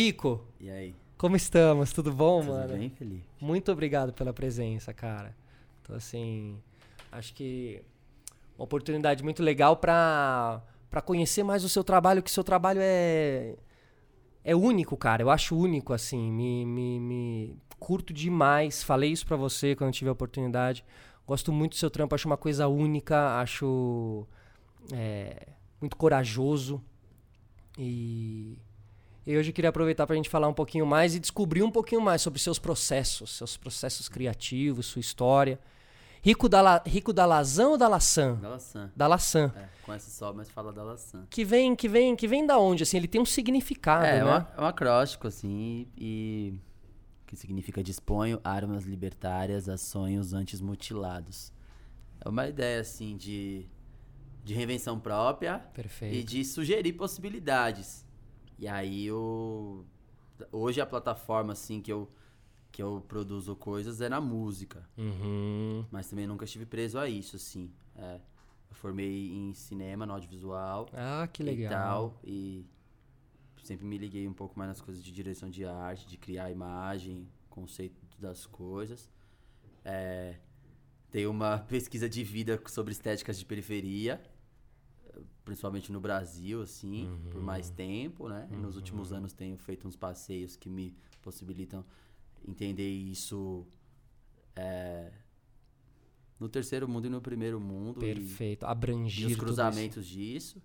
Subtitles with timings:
[0.00, 0.94] Rico, E aí?
[1.18, 1.92] como estamos?
[1.92, 2.74] Tudo bom, Tudo mano?
[2.78, 3.24] bem, Felipe?
[3.40, 5.34] Muito obrigado pela presença, cara.
[5.82, 6.56] Então, assim,
[7.10, 7.82] acho que
[8.56, 13.56] uma oportunidade muito legal pra, pra conhecer mais o seu trabalho, que seu trabalho é
[14.44, 15.22] é único, cara.
[15.24, 16.30] Eu acho único, assim.
[16.30, 18.84] Me, me, me curto demais.
[18.84, 20.84] Falei isso pra você quando eu tive a oportunidade.
[21.26, 24.24] Gosto muito do seu trampo, acho uma coisa única, acho
[24.92, 25.48] é,
[25.80, 26.80] muito corajoso.
[27.76, 28.56] E
[29.26, 31.70] e hoje eu queria aproveitar para a gente falar um pouquinho mais e descobrir um
[31.70, 35.58] pouquinho mais sobre seus processos, seus processos criativos, sua história.
[36.22, 38.34] Rico da, La- Rico da Lazan ou da Laçã?
[38.34, 38.92] Da laçã.
[38.94, 39.52] Da Laçã.
[39.56, 41.26] É, conhece só, mas fala da laçã.
[41.30, 42.82] Que vem, que vem, que vem da onde?
[42.82, 44.24] Assim, ele tem um significado, É, é, né?
[44.24, 46.52] uma- é um acróstico, assim, e.
[47.26, 51.50] que significa disponho armas libertárias a sonhos antes mutilados.
[52.22, 53.64] É uma ideia, assim, de,
[54.44, 56.26] de reinvenção própria e Perfeito.
[56.28, 58.04] de sugerir possibilidades.
[58.60, 59.86] E aí eu.
[60.52, 62.10] Hoje a plataforma, assim, que eu,
[62.70, 64.86] que eu produzo coisas é na música.
[64.98, 65.86] Uhum.
[65.90, 67.72] Mas também nunca estive preso a isso, assim.
[67.96, 68.20] É,
[68.70, 70.86] eu formei em cinema, no audiovisual.
[70.92, 71.70] Ah, que E legal.
[71.70, 72.66] tal, e
[73.64, 77.26] sempre me liguei um pouco mais nas coisas de direção de arte, de criar imagem,
[77.48, 79.10] conceito das coisas.
[79.82, 80.36] É,
[81.10, 84.20] tem uma pesquisa de vida sobre estéticas de periferia,
[85.50, 88.48] principalmente no Brasil, assim, por mais tempo, né?
[88.52, 91.84] E nos últimos anos tenho feito uns passeios que me possibilitam
[92.46, 93.66] entender isso
[94.54, 95.10] é,
[96.38, 97.98] no terceiro mundo e no primeiro mundo.
[98.06, 98.64] e- Perfeito.
[98.64, 100.62] e Abrangir os tudo cruzamentos disso.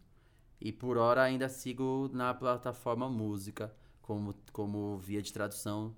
[0.62, 5.96] E por hora ainda sigo na plataforma música como, como via de tradução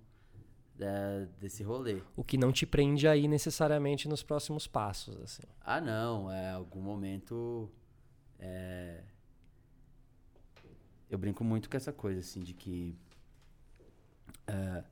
[0.79, 2.01] é, desse rolê.
[2.15, 5.43] O que não te prende aí necessariamente nos próximos passos, assim.
[5.59, 7.69] Ah não, é algum momento.
[8.39, 9.03] É,
[11.09, 12.95] Eu brinco muito com essa coisa, assim, de que.
[14.47, 14.83] é,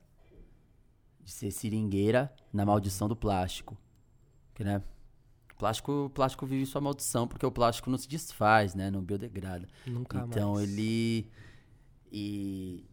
[1.20, 3.76] De ser seringueira na maldição do plástico.
[4.54, 4.82] Que, né?
[5.58, 8.90] Plástico, plástico vive sua maldição porque o plástico não se desfaz, né?
[8.90, 9.66] Não biodegrada.
[9.86, 10.68] Nunca então mais.
[10.68, 11.30] ele
[12.12, 12.84] e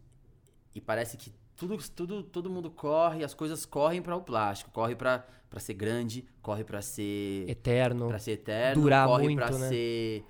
[0.74, 4.96] e parece que tudo, tudo todo mundo corre, as coisas correm para o plástico, corre
[4.96, 5.24] para
[5.58, 8.08] ser grande, corre para ser Eterno.
[8.08, 9.68] para ser eterno, durar corre para né?
[9.68, 10.24] ser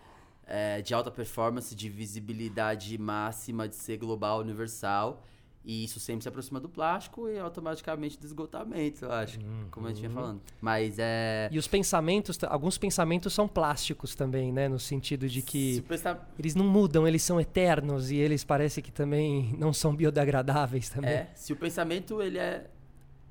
[0.47, 5.22] é, de alta performance, de visibilidade máxima, de ser global, universal.
[5.66, 9.38] E isso sempre se aproxima do plástico e automaticamente do esgotamento, eu acho.
[9.71, 10.15] Como a gente vinha Uhum.
[10.15, 10.43] falando.
[10.60, 11.49] Mas é.
[11.50, 14.69] E os pensamentos, alguns pensamentos são plásticos também, né?
[14.69, 18.82] No sentido de que Se prestar eles não mudam, eles são eternos e eles parece
[18.82, 21.11] que também não são biodegradáveis também.
[21.11, 22.69] É, se o pensamento ele é,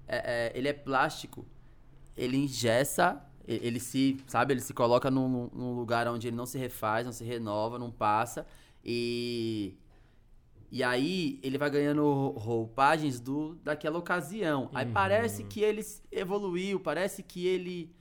[0.07, 1.45] é- é- ele é plástico,
[2.18, 6.45] ele engessa, e- ele se, sabe, ele se coloca num, num lugar onde ele não
[6.45, 8.45] se refaz, não se renova, não passa
[8.83, 9.77] e
[10.71, 14.71] e aí ele vai ganhando roupagens do daquela ocasião.
[14.73, 17.95] Aí parece que ele evoluiu, parece que ele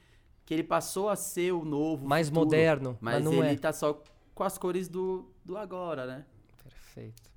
[0.44, 3.56] que ele passou a ser o novo, Mais futuro, moderno, mas mas, ele é.
[3.56, 4.02] tá só
[4.34, 6.25] com as cores do, do agora, né?
[6.62, 7.31] Perfeito.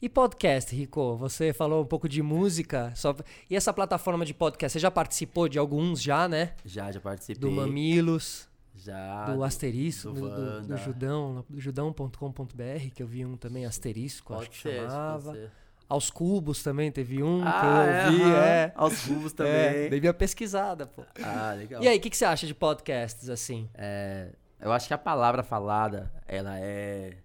[0.00, 1.16] E podcast, Rico?
[1.16, 2.92] Você falou um pouco de música.
[2.94, 3.14] Só...
[3.48, 4.72] E essa plataforma de podcast?
[4.74, 6.52] Você já participou de alguns já, né?
[6.64, 7.40] Já, já participei.
[7.40, 10.76] Do Mamilos, já, do Asterisco, do do, do, do.
[10.76, 15.22] Judão, do judão.com.br, que eu vi um também Asterisco, acho Pode que ser, chamava.
[15.30, 15.50] pode ser.
[15.88, 18.36] Aos Cubos também teve um Ah, que eu vi, aham.
[18.44, 18.72] é.
[18.74, 19.52] Aos cubos também.
[19.52, 21.04] É, dei minha pesquisada, pô.
[21.22, 21.80] Ah, legal.
[21.80, 23.68] E aí, o que, que você acha de podcasts, assim?
[23.72, 24.30] É,
[24.60, 27.16] eu acho que a palavra falada, ela é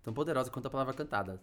[0.00, 1.40] tão poderosa quanto a palavra cantada.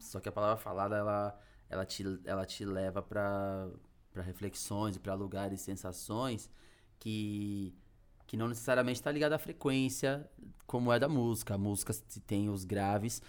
[0.00, 1.38] Só que a palavra falada, ela,
[1.68, 3.68] ela, te, ela te leva pra
[4.12, 6.50] pra reflexões pra lugares, sensações
[6.98, 7.72] que,
[8.26, 10.28] que não necessariamente tá ligada à frequência
[10.66, 11.54] como é da música.
[11.54, 13.22] A música, se tem os graves,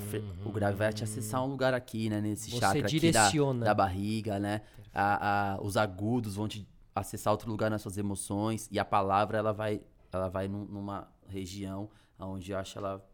[0.00, 2.20] fre- o grave vai te acessar um lugar aqui, né?
[2.20, 3.64] Nesse Você chakra aqui da, direciona.
[3.64, 4.62] da barriga, né?
[4.92, 9.38] A, a- os agudos vão te acessar outro lugar nas suas emoções e a palavra
[9.38, 13.04] ela vai ela vai num- numa região onde eu acho ela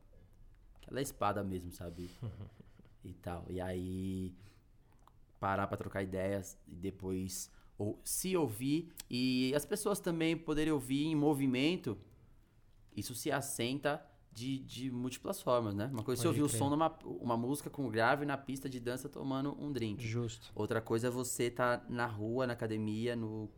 [0.88, 2.10] ela é espada mesmo, sabe?
[3.04, 3.46] e tal.
[3.48, 4.34] E aí
[5.38, 11.06] parar pra trocar ideias e depois ou se ouvir e as pessoas também poderem ouvir
[11.06, 11.96] em movimento,
[12.94, 15.88] isso se assenta de, de múltiplas formas, né?
[15.92, 18.78] Uma coisa é você ouvir o som numa uma música com grave na pista de
[18.78, 20.06] dança tomando um drink.
[20.06, 20.52] Justo.
[20.54, 23.50] Outra coisa é você estar na rua, na academia, no,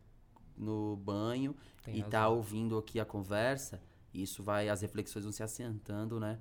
[0.57, 2.09] no banho Tem e razão.
[2.09, 3.81] tá ouvindo aqui a conversa.
[4.13, 6.39] Isso vai, as reflexões vão se assentando, né?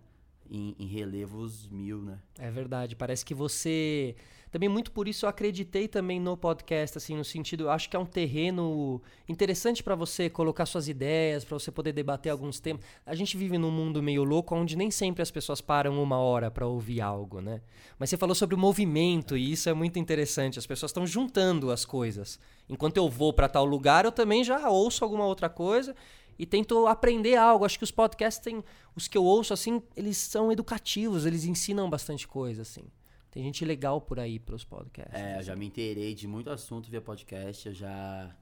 [0.50, 2.19] Em, em relevos mil, né?
[2.39, 2.94] É verdade.
[2.97, 4.15] Parece que você.
[4.50, 7.97] Também muito por isso eu acreditei também no podcast, assim, no sentido, eu acho que
[7.97, 12.83] é um terreno interessante para você colocar suas ideias, para você poder debater alguns temas.
[13.06, 16.50] A gente vive num mundo meio louco onde nem sempre as pessoas param uma hora
[16.50, 17.62] para ouvir algo, né?
[17.99, 20.59] Mas você falou sobre o movimento e isso é muito interessante.
[20.59, 22.39] As pessoas estão juntando as coisas.
[22.69, 25.97] Enquanto eu vou para tal lugar, eu também já ouço alguma outra coisa
[26.43, 27.65] e tento aprender algo.
[27.65, 28.65] Acho que os podcasts têm,
[28.97, 32.83] os que eu ouço assim, eles são educativos, eles ensinam bastante coisa assim.
[33.31, 35.15] Tem gente legal por aí pros podcasts.
[35.15, 38.35] É, eu já me inteirei de muito assunto via podcast, eu já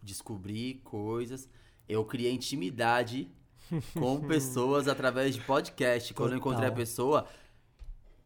[0.00, 1.48] descobri coisas.
[1.88, 3.28] Eu criei intimidade
[3.98, 6.14] com pessoas através de podcast.
[6.14, 6.76] Quando eu encontrei a Total.
[6.76, 7.26] pessoa,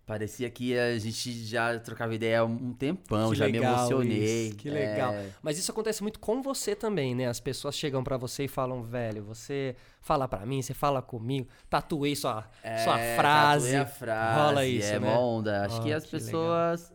[0.06, 4.49] parecia que a gente já trocava ideia há um tempão, Que já me emocionei.
[4.49, 5.12] isso, que legal.
[5.15, 7.27] É, Mas isso acontece muito com você também, né?
[7.27, 11.49] As pessoas chegam pra você e falam, velho, você fala pra mim, você fala comigo,
[11.71, 12.43] tatuei sua,
[12.85, 13.67] sua é, frase.
[13.73, 14.41] tatuei a frase.
[14.41, 15.15] Rola isso, é né?
[15.15, 15.65] mó onda.
[15.65, 16.93] Acho Ó, que as que pessoas.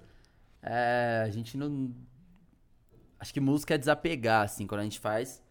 [0.62, 1.92] é, a gente não.
[3.20, 5.42] Acho que música é desapegar, assim, quando a gente faz.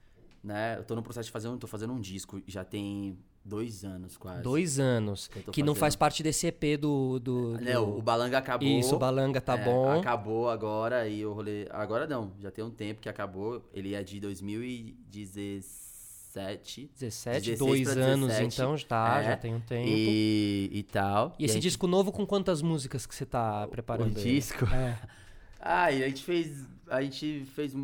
[0.42, 0.76] Né?
[0.78, 1.58] Eu tô no processo de fazer um.
[1.58, 4.42] Tô fazendo um disco, já tem dois anos quase.
[4.42, 5.28] Dois anos.
[5.28, 7.18] Que Que não faz parte desse EP do.
[7.18, 7.64] do, do...
[7.64, 8.68] Né, o Balanga acabou.
[8.68, 9.98] Isso, o Balanga tá É, bom.
[10.00, 11.66] Acabou agora e o rolê.
[11.70, 13.66] Agora não, já tem um tempo que acabou.
[13.72, 16.90] Ele é de 2017.
[16.94, 19.88] 17, 16 dois anos 17, então, tá, é, já tem um tempo.
[19.88, 21.34] E, E, e tal.
[21.38, 24.16] esse aí, disco novo com quantas músicas que você tá O preparando?
[24.18, 24.30] ele?
[24.34, 24.64] disco.
[24.66, 24.98] É,
[25.60, 26.64] Ah, e a gente fez.
[26.88, 27.74] A gente fez.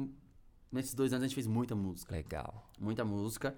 [0.71, 2.15] Nesses dois anos a gente fez muita música.
[2.15, 2.71] legal.
[2.79, 3.55] Muita música.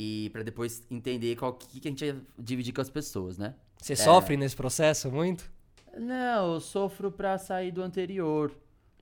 [0.00, 3.56] E pra depois entender qual que, que a gente ia dividir com as pessoas, né?
[3.82, 5.50] Você sofre nesse processo muito?
[5.98, 8.52] Não, eu sofro pra sair do anterior.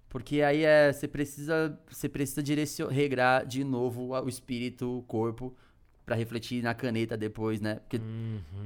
[0.08, 0.90] Porque aí é.
[0.90, 1.78] Você precisa.
[1.90, 5.54] Você precisa direcionar, regrar de novo o espírito, o corpo,
[6.06, 7.74] pra refletir na caneta depois, né?
[7.74, 8.00] Porque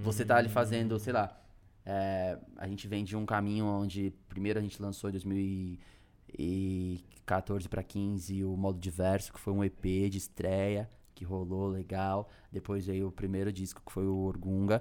[0.00, 1.36] você tá ali fazendo, sei lá.
[1.84, 7.82] é, a gente vem de um caminho onde primeiro a gente lançou em 2014 pra
[7.82, 10.88] 15 o modo diverso, que foi um EP de estreia,
[11.20, 12.30] que rolou legal.
[12.50, 14.80] Depois veio o primeiro disco, que foi o Orgunga,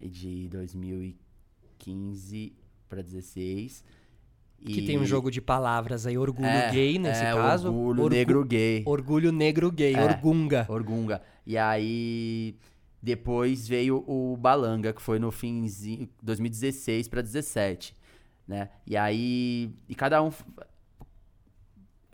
[0.00, 2.52] de 2015
[2.88, 3.84] pra 16.
[4.64, 7.66] Que E- tem um jogo de palavras aí, orgulho é, gay nesse é, caso.
[7.68, 8.84] Orgulho Orgu- negro gay.
[8.86, 10.04] Orgulho negro gay, É.
[10.04, 10.66] orgunga.
[10.68, 11.20] Orgunga.
[11.44, 12.54] E aí
[13.02, 17.96] depois veio o Balanga, que foi no finzinho 2016 pra 17,
[18.46, 18.68] né?
[18.86, 20.30] E aí e cada um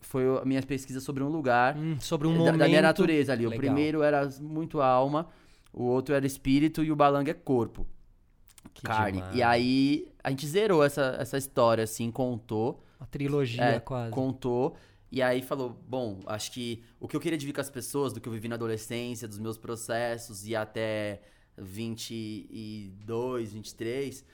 [0.09, 2.59] foi a minha pesquisa sobre um lugar Hum, sobre um da, momento.
[2.59, 3.45] da minha natureza ali.
[3.47, 3.65] O Legal.
[3.67, 5.29] primeiro era muito alma,
[5.73, 7.87] o outro era espírito e o Balanga é corpo,
[8.73, 9.19] Que carne.
[9.19, 9.37] demais.
[9.37, 14.11] E aí a gente zerou essa, essa história assim, contou Uma trilogia é, quase.
[14.11, 14.77] contou.
[15.13, 18.21] E aí falou, bom, acho que o que eu queria dividir com as pessoas, do
[18.21, 21.21] que eu vivi na adolescência, dos meus processos e até
[21.57, 24.25] 22, 23,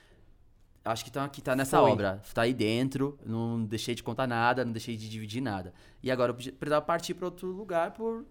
[0.85, 1.91] acho que tá, que tá nessa Foi.
[1.91, 2.21] obra.
[2.35, 5.73] Tá aí dentro, não deixei de contar nada, não deixei de dividir nada.
[6.03, 8.25] E agora eu precisava partir pra outro lugar por,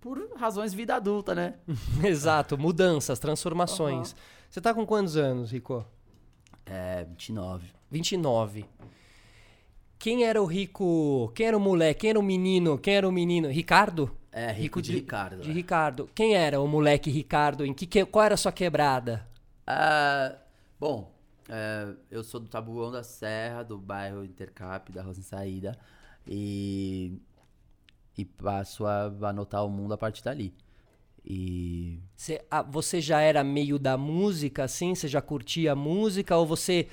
[0.00, 1.54] por razões de vida adulta, né?
[2.04, 4.14] Exato, mudanças, transformações.
[4.48, 5.84] Você tá com quantos anos, Rico?
[6.64, 7.68] É, 29.
[7.90, 8.64] 29.
[9.98, 11.32] Quem era o Rico?
[11.34, 12.00] Quem era o moleque?
[12.02, 12.78] Quem era o menino?
[12.78, 13.48] Quem era o menino?
[13.48, 14.10] Ricardo?
[14.30, 15.40] É, rico, Rico de, de- Ricardo.
[15.42, 15.54] De né?
[15.54, 16.10] Ricardo.
[16.14, 17.64] Quem era o moleque Ricardo?
[17.64, 19.26] Em que, que- qual era a sua quebrada?
[19.66, 20.34] Ah,
[20.78, 21.10] bom,
[21.48, 25.78] é, eu sou do Tabuão da Serra, do bairro Intercap, da Rosa em Saída.
[26.26, 27.18] E,
[28.16, 30.52] e passo a anotar o mundo a partir dali.
[31.24, 31.98] E.
[32.16, 34.94] Você, ah, você já era meio da música, assim?
[34.94, 36.36] Você já curtia a música?
[36.36, 36.88] Ou você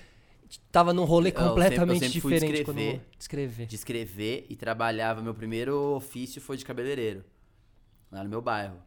[0.72, 2.92] tava num rolê Eu sempre- eu completamente sempre fui diferente escrever.
[3.00, 3.02] quando...
[3.20, 3.66] Escrever.
[3.68, 5.22] de escrever e trabalhava.
[5.22, 7.24] Meu primeiro ofício foi de cabeleireiro,
[8.12, 8.78] lá no meu bairro.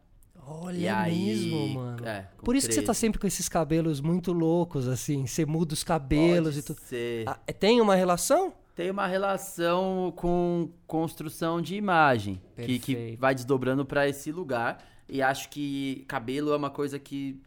[0.45, 2.07] Olha e aí, mesmo, mano.
[2.07, 2.99] é, Por isso que você tá 13.
[2.99, 5.25] sempre com esses cabelos muito loucos, assim.
[5.25, 6.79] Você muda os cabelos Pode e tudo.
[7.25, 8.53] Ah, tem uma relação?
[8.75, 14.85] Tem uma relação com construção de imagem, que, que vai desdobrando pra esse lugar.
[15.09, 17.41] E acho que cabelo é uma coisa que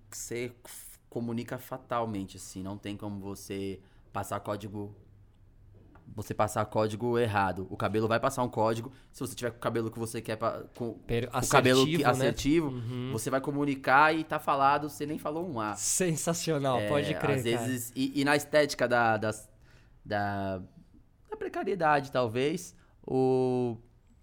[0.00, 0.52] você
[1.10, 2.62] comunica fatalmente, assim.
[2.62, 3.80] Não tem como você
[4.12, 4.94] passar código.
[6.14, 7.66] Você passar código errado.
[7.68, 8.90] O cabelo vai passar um código.
[9.12, 10.36] Se você tiver com o cabelo que você quer.
[10.36, 12.10] pa- Com Per- o cabelo que- assertivo, né?
[12.10, 13.10] assertivo, Uhum.
[13.12, 15.74] você vai comunicar e tá falado, você nem falou um A.
[15.76, 19.48] Sensacional, É, pode crer, Às vezes, e, e na estética da, das-
[20.04, 20.58] da,
[21.28, 22.74] da precariedade, talvez,
[23.06, 23.76] o,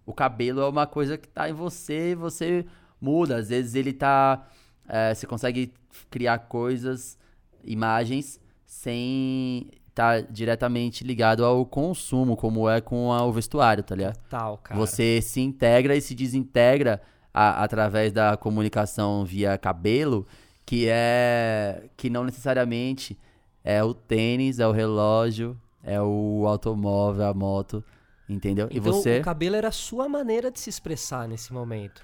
[0.05, 2.65] o cabelo é uma coisa que tá em você e você
[2.99, 3.35] muda.
[3.37, 4.47] Às vezes ele tá.
[4.87, 5.73] é, você consegue
[6.09, 7.17] criar coisas,
[7.63, 14.17] imagens, sem estar diretamente ligado ao consumo, como é com o vestuário, tá ligado?
[14.27, 14.79] Tal, cara.
[14.79, 16.99] Você se integra e se desintegra
[17.31, 20.25] a- através da comunicação via cabelo
[20.65, 23.17] que é que não necessariamente
[23.63, 27.83] é o tênis, é o relógio, é o automóvel, a moto,
[28.27, 28.67] entendeu?
[28.71, 32.01] Então, e você o cabelo era a sua maneira de se expressar nesse momento.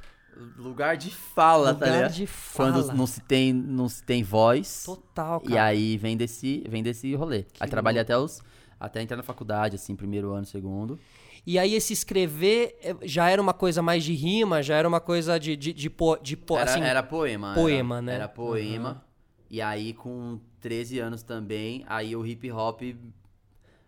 [0.58, 2.14] Lugar de fala, tá Lugar ligado?
[2.14, 2.72] de fala.
[2.74, 4.84] Quando não se tem não se tem voz.
[4.86, 5.54] Total, cara.
[5.54, 7.44] E aí vem desse, vem desse rolê.
[7.44, 8.42] Que aí trabalhei até os.
[8.80, 10.98] Até entrar na faculdade, assim, primeiro ano, segundo.
[11.46, 15.02] E aí esse escrever eh, já era uma coisa mais de rima, já era uma
[15.02, 17.54] coisa de, de, de, po, de po- era, assim, era poema.
[17.54, 18.16] poema, era, né?
[18.16, 19.04] Era poema.
[19.50, 22.82] E aí, com 13 anos também, aí o hip hop,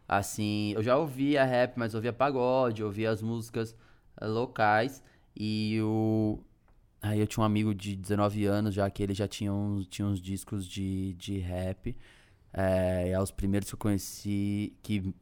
[0.07, 3.75] assim, eu já ouvia rap, mas ouvia pagode, ouvia as músicas
[4.21, 5.01] locais.
[5.35, 6.39] E o.
[7.01, 10.07] Aí eu tinha um amigo de 19 anos, já que ele já tinha uns, tinha
[10.07, 11.95] uns discos de, de rap.
[12.53, 15.13] É, é os primeiros que eu conheci que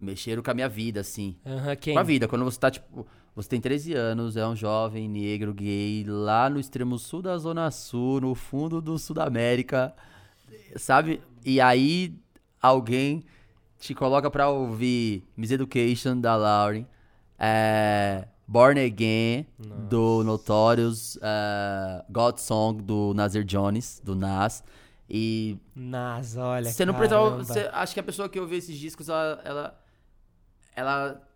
[0.00, 1.36] mexeram com a minha vida, assim.
[1.46, 1.94] Aham, quem?
[1.94, 2.26] Com a vida.
[2.26, 6.58] Quando você tá, tipo, você tem 13 anos, é um jovem negro gay lá no
[6.58, 9.94] extremo sul da Zona Sul, no fundo do Sul da América,
[10.76, 11.22] sabe?
[11.44, 12.14] E aí
[12.60, 13.24] alguém
[13.78, 16.86] te coloca pra ouvir Miss Education da Lauren,
[17.38, 19.46] é, Born Again
[19.88, 24.62] do Notorious, é, God Song do Nazir Jones, do Nas.
[25.08, 27.44] E Nas, olha, você não precisava.
[27.44, 29.40] Você, acho que a pessoa que ouve esses discos, ela.
[29.44, 29.80] Ela,
[30.74, 31.28] ela-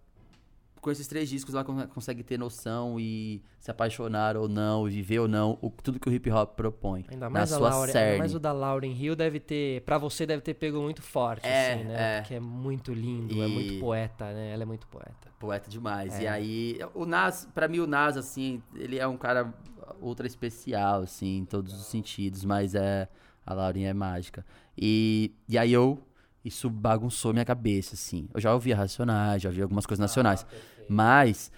[0.87, 5.19] com esses três discos, ela con- consegue ter noção e se apaixonar ou não, viver
[5.19, 7.05] ou não, o, tudo que o hip hop propõe.
[7.11, 8.19] Ainda na mais, a sua ainda cerne.
[8.19, 11.73] mais o da Lauren Hill deve ter, pra você deve ter pego muito forte, É,
[11.75, 11.95] assim, né?
[12.19, 12.21] é.
[12.21, 14.53] Porque é muito lindo, é E- muito poeta, né?
[14.53, 15.29] Ela é muito poeta.
[15.41, 16.15] Poeta demais.
[16.21, 16.23] É.
[16.23, 19.53] E aí, o Nas, pra mim, o Nas, assim, ele é um cara
[20.01, 23.09] ultra especial, assim, em todos os sentidos, mas é.
[23.45, 24.45] A Lauren é mágica.
[24.77, 26.01] E, e aí eu.
[26.47, 28.29] Isso bagunçou minha cabeça, assim.
[28.33, 30.47] Eu já ouvia Racionais, já ouvia algumas coisas nacionais.
[30.89, 31.51] Mas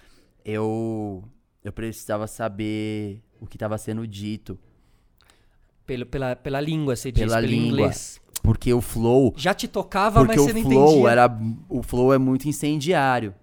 [0.43, 1.23] eu.
[1.63, 4.57] Eu precisava saber o que estava sendo dito.
[5.85, 7.67] Pelo, pela, pela língua, você diz, Pela pelo língua.
[7.81, 8.21] inglês.
[8.41, 9.33] Porque o flow.
[9.37, 11.09] Já te tocava, mas você não flow entendia.
[11.11, 11.39] era.
[11.67, 13.35] O flow é muito incendiário.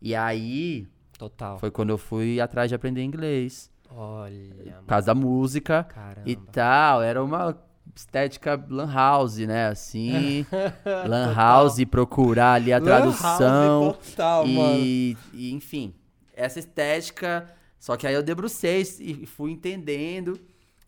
[0.00, 0.86] E aí.
[1.18, 1.58] Total.
[1.58, 3.70] Foi quando eu fui atrás de aprender inglês.
[3.90, 6.28] Olha, Por causa da música caramba.
[6.28, 7.02] e tal.
[7.02, 7.56] Era uma
[7.94, 9.66] estética lan house, né?
[9.68, 10.46] Assim.
[11.08, 13.96] lan house, procurar ali a tradução.
[14.14, 15.94] total, e, e, enfim,
[16.34, 17.52] essa estética.
[17.78, 20.38] Só que aí eu debrucei e fui entendendo.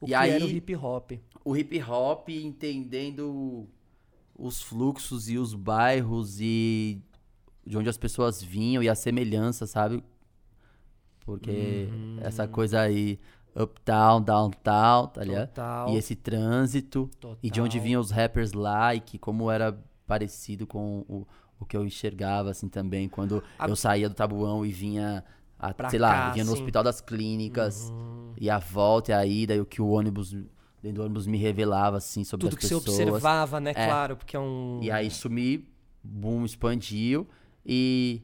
[0.00, 1.12] O e que aí era o hip hop.
[1.44, 3.66] o hip hop entendendo
[4.36, 7.00] os fluxos e os bairros e
[7.66, 10.02] de onde as pessoas vinham e a semelhança, sabe?
[11.24, 12.18] Porque Uhum.
[12.20, 13.18] essa coisa aí,
[13.54, 15.48] uptown, downtown, tá ligado?
[15.48, 15.90] Total.
[15.90, 17.08] E esse trânsito
[17.42, 17.84] e de onde Total.
[17.84, 21.26] vinham os rappers lá e que como era parecido com o,
[21.58, 25.24] o que eu enxergava assim também quando A- eu saía do tabuão e vinha
[25.58, 26.60] a- Pra sei cá, lá, vinha no assim.
[26.60, 28.32] hospital das clínicas Uhum.
[28.38, 30.32] e a volta e a ida e o que o ônibus
[30.82, 32.98] dentro do ônibus me revelava assim sobre Tudo as que você pessoas.
[33.08, 33.70] observava, né?
[33.74, 33.86] É.
[33.86, 34.80] Claro, porque é um.
[34.82, 35.66] E aí isso me
[36.02, 37.26] boom, expandiu
[37.64, 38.20] e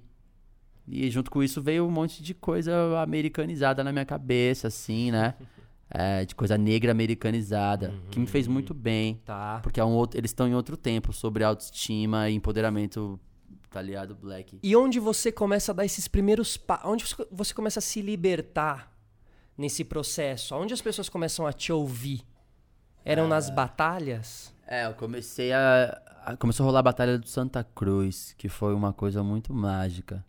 [0.87, 5.35] e junto com isso veio um monte de coisa americanizada na minha cabeça assim, né?
[5.93, 9.21] É, de coisa negra americanizada, que me fez muito bem.
[9.25, 9.59] Tá.
[9.61, 13.19] Porque é um outro, eles estão em outro tempo sobre autoestima e empoderamento,
[13.69, 14.15] tá ligado?
[14.15, 14.61] Black.
[14.63, 16.87] E onde você começa a dar esses primeiros passos?
[16.89, 18.97] Onde você- começa a se libertar
[19.59, 20.55] nesse processo?
[20.55, 22.21] Onde as pessoas começam a te ouvir?
[23.05, 24.55] Eram nas batalhas?
[24.69, 28.75] É, eu comecei a, a- Começou a rolar a Batalha do Santa Cruz, que foi
[28.75, 30.25] uma coisa muito mágica.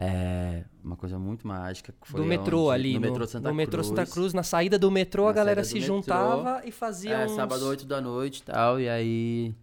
[0.00, 0.64] É.
[0.84, 1.92] Uma coisa muito mágica.
[2.10, 2.94] do metrô onde- ali.
[2.94, 3.88] No metrô Santa no metrô Cruz.
[3.88, 5.96] Santa Cruz, na saída do metrô, a Na galera saída se metrô.
[5.96, 7.32] juntava e fazia É, uns...
[7.32, 9.54] sábado, 8 da noite e tal, e aí.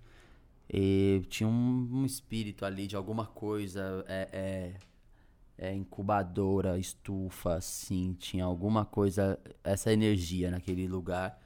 [0.72, 4.04] e tinha um, um espírito ali de alguma coisa.
[4.08, 4.74] É,
[5.58, 8.14] é, é incubadora, estufa, assim.
[8.20, 11.40] Tinha alguma coisa, essa energia naquele lugar.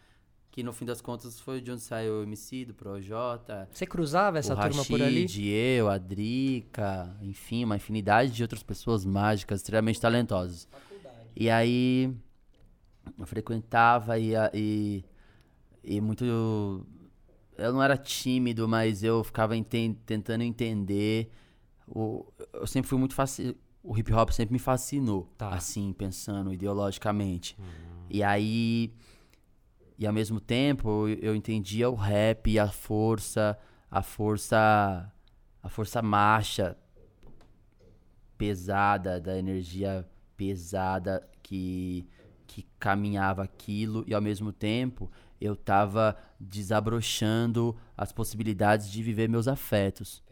[0.59, 3.69] Que no fim das contas foi de onde saiu o MC do Projota.
[3.71, 5.21] Você cruzava essa turma por ali?
[5.21, 10.67] Rashid, eu, a Drica, enfim, uma infinidade de outras pessoas mágicas, extremamente talentosas.
[11.33, 12.13] E aí
[13.17, 15.05] eu frequentava e, e,
[15.81, 16.25] e muito.
[17.57, 21.31] Eu não era tímido, mas eu ficava enten- tentando entender.
[21.87, 23.55] O, eu sempre fui muito fascinado.
[23.81, 25.51] O hip hop sempre me fascinou, Tá.
[25.51, 27.55] assim, pensando ideologicamente.
[28.09, 28.93] E aí.
[29.99, 33.59] E ao mesmo tempo, eu, eu entendia o rap e a força,
[33.91, 35.11] a força.
[35.61, 36.77] A força marcha
[38.37, 42.07] pesada, da energia pesada que,
[42.47, 49.49] que caminhava aquilo, e ao mesmo tempo eu tava desabrochando as possibilidades de viver meus
[49.49, 50.23] afetos.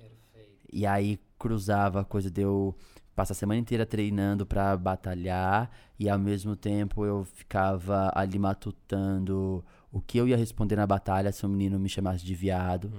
[0.71, 2.74] E aí cruzava a coisa de eu
[3.17, 9.65] passar a semana inteira treinando pra batalhar e ao mesmo tempo eu ficava ali matutando
[9.91, 12.91] o que eu ia responder na batalha se um menino me chamasse de viado.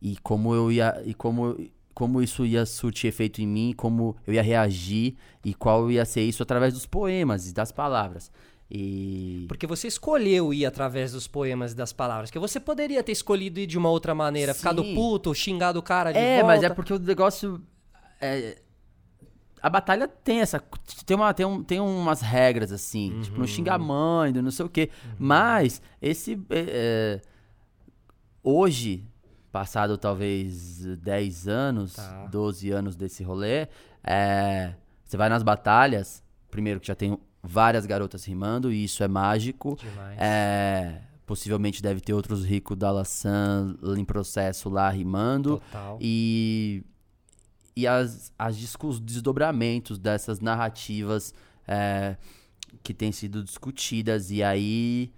[0.00, 1.02] E como eu ia.
[1.04, 1.56] E como,
[1.92, 5.14] como isso ia surtir efeito em mim, como eu ia reagir
[5.44, 8.32] e qual ia ser isso através dos poemas e das palavras.
[8.70, 9.44] E.
[9.46, 12.30] Porque você escolheu ir através dos poemas e das palavras.
[12.30, 14.94] Que você poderia ter escolhido ir de uma outra maneira, ficado Sim.
[14.94, 16.46] puto, xingado o cara de É, volta.
[16.46, 17.62] mas é porque o negócio.
[18.18, 18.61] é,
[19.62, 20.60] a batalha tem essa.
[21.06, 23.20] Tem, uma, tem, um, tem umas regras, assim.
[23.22, 24.90] Tipo, não xingar mãe, não sei o quê.
[25.18, 26.34] Mas, esse.
[26.50, 27.20] é, é,
[28.42, 29.06] hoje,
[29.52, 32.26] passado talvez 10 anos, Tá.
[32.26, 33.68] 12 anos desse rolê,
[34.02, 36.22] é, você vai nas batalhas.
[36.50, 39.76] Primeiro que já tem várias garotas rimando, e isso é mágico.
[39.80, 40.18] Demais.
[40.20, 45.58] É, possivelmente deve ter outros ricos da Laçã em processo lá rimando.
[45.58, 45.98] Total.
[46.00, 46.84] E,
[47.74, 51.34] e as, as os desdobramentos dessas narrativas
[51.66, 52.16] é,
[52.82, 54.30] que têm sido discutidas.
[54.30, 55.12] E aí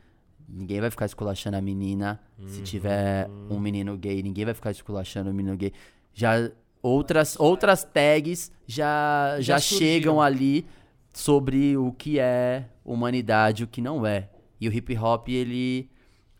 [0.49, 2.20] ninguém vai ficar esculachando a menina.
[2.46, 5.73] Se tiver um menino gay, ninguém vai ficar esculachando o menino gay.
[6.12, 6.50] Já
[6.82, 10.66] outras, outras tags já, Já já, chegam ali
[11.12, 14.28] sobre o que é humanidade e o que não é.
[14.61, 15.88] E o hip hop, ele.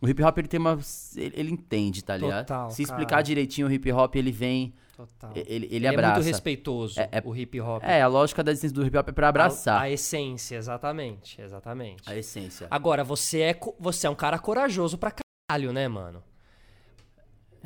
[0.01, 0.79] O hip hop ele tem uma.
[1.17, 2.47] Ele, ele entende, tá ligado?
[2.47, 3.23] Total, Se explicar cara.
[3.23, 4.75] direitinho o hip hop, ele vem.
[4.97, 5.33] Total.
[5.35, 6.15] Ele, ele, Ele é abraça.
[6.17, 7.83] muito respeitoso, É- é- o hip hop.
[7.83, 11.41] É, a lógica da essência do hip hop é pra abraçar A, a essência, exatamente.
[11.41, 12.03] Exatamente.
[12.09, 12.69] a essência.
[12.71, 15.11] Agora, você é, você é um cara corajoso pra
[15.51, 16.23] caralho, né, mano?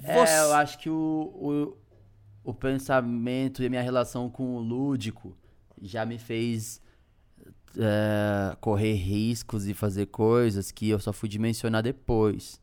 [0.02, 1.76] É, eu acho que o,
[2.44, 5.37] o, o pensamento e a minha relação com o lúdico
[5.82, 6.80] já me fez
[7.76, 12.61] é, correr riscos e fazer coisas que eu só fui dimensionar depois.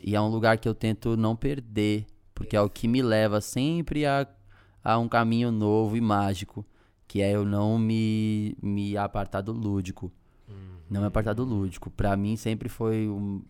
[0.00, 2.06] E é um lugar que eu tento não perder,
[2.44, 4.26] porque é o que me leva sempre a,
[4.82, 6.64] a um caminho novo e mágico,
[7.08, 10.12] que é eu não me, me apartar do lúdico.
[10.90, 11.90] Não me apartar do lúdico.
[11.90, 13.42] Pra mim sempre foi um,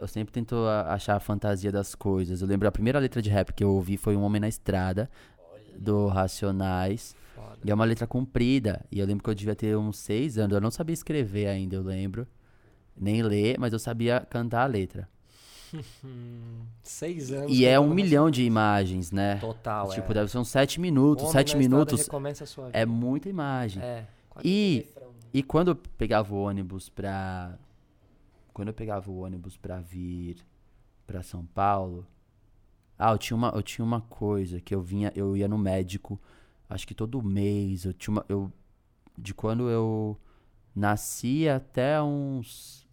[0.00, 0.56] eu sempre tento
[0.86, 2.42] achar a fantasia das coisas.
[2.42, 5.08] Eu lembro a primeira letra de rap que eu ouvi foi Um Homem na Estrada,
[5.78, 7.14] do Racionais.
[7.34, 7.58] Foda.
[7.64, 8.84] E é uma letra comprida.
[8.90, 10.54] E eu lembro que eu devia ter uns seis anos.
[10.54, 12.26] Eu não sabia escrever ainda, eu lembro.
[12.96, 15.08] Nem ler, mas eu sabia cantar a letra.
[16.82, 17.52] Seis anos.
[17.52, 19.36] E é um milhão de imagens, né?
[19.36, 20.14] Total, Tipo, é.
[20.14, 21.24] deve ser uns sete minutos.
[21.24, 22.08] Homem sete minutos
[22.72, 23.82] é muita imagem.
[23.82, 24.06] É.
[24.44, 24.86] E,
[25.32, 27.58] e quando eu pegava o ônibus pra.
[28.52, 30.36] Quando eu pegava o ônibus pra vir
[31.06, 32.06] pra São Paulo.
[32.98, 36.18] Ah, eu tinha uma, eu tinha uma coisa que eu vinha, eu ia no médico,
[36.68, 37.84] acho que todo mês.
[37.84, 38.24] Eu tinha uma.
[38.28, 38.50] Eu,
[39.18, 40.18] de quando eu
[40.74, 42.85] nasci até uns.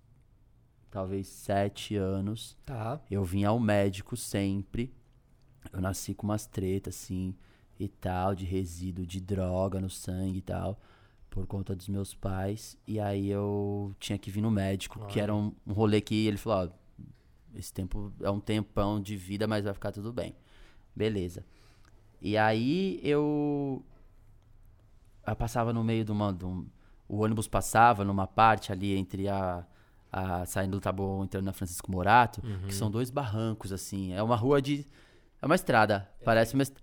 [0.93, 2.55] Talvez sete anos.
[2.63, 3.01] Tá.
[3.09, 4.93] Eu vinha ao médico sempre.
[5.71, 7.33] Eu nasci com umas tretas, assim,
[7.79, 10.79] e tal, de resíduo de droga no sangue e tal,
[11.31, 12.77] por conta dos meus pais.
[12.85, 16.37] E aí eu tinha que vir no médico, que era um, um rolê que ele
[16.37, 17.03] falou, ó,
[17.57, 20.35] esse tempo é um tempão de vida, mas vai ficar tudo bem.
[20.95, 21.43] Beleza.
[22.21, 23.83] E aí eu.
[25.25, 26.31] Eu passava no meio de uma.
[26.31, 26.67] de um-
[27.07, 29.65] o ônibus passava numa parte ali entre a.
[30.13, 34.13] a saindo do Taboão, entrando na Francisco Morato, que são dois barrancos, assim.
[34.13, 34.85] É uma rua de.
[35.41, 36.07] É uma estrada.
[36.23, 36.61] Parece uma.
[36.63, 36.77] est-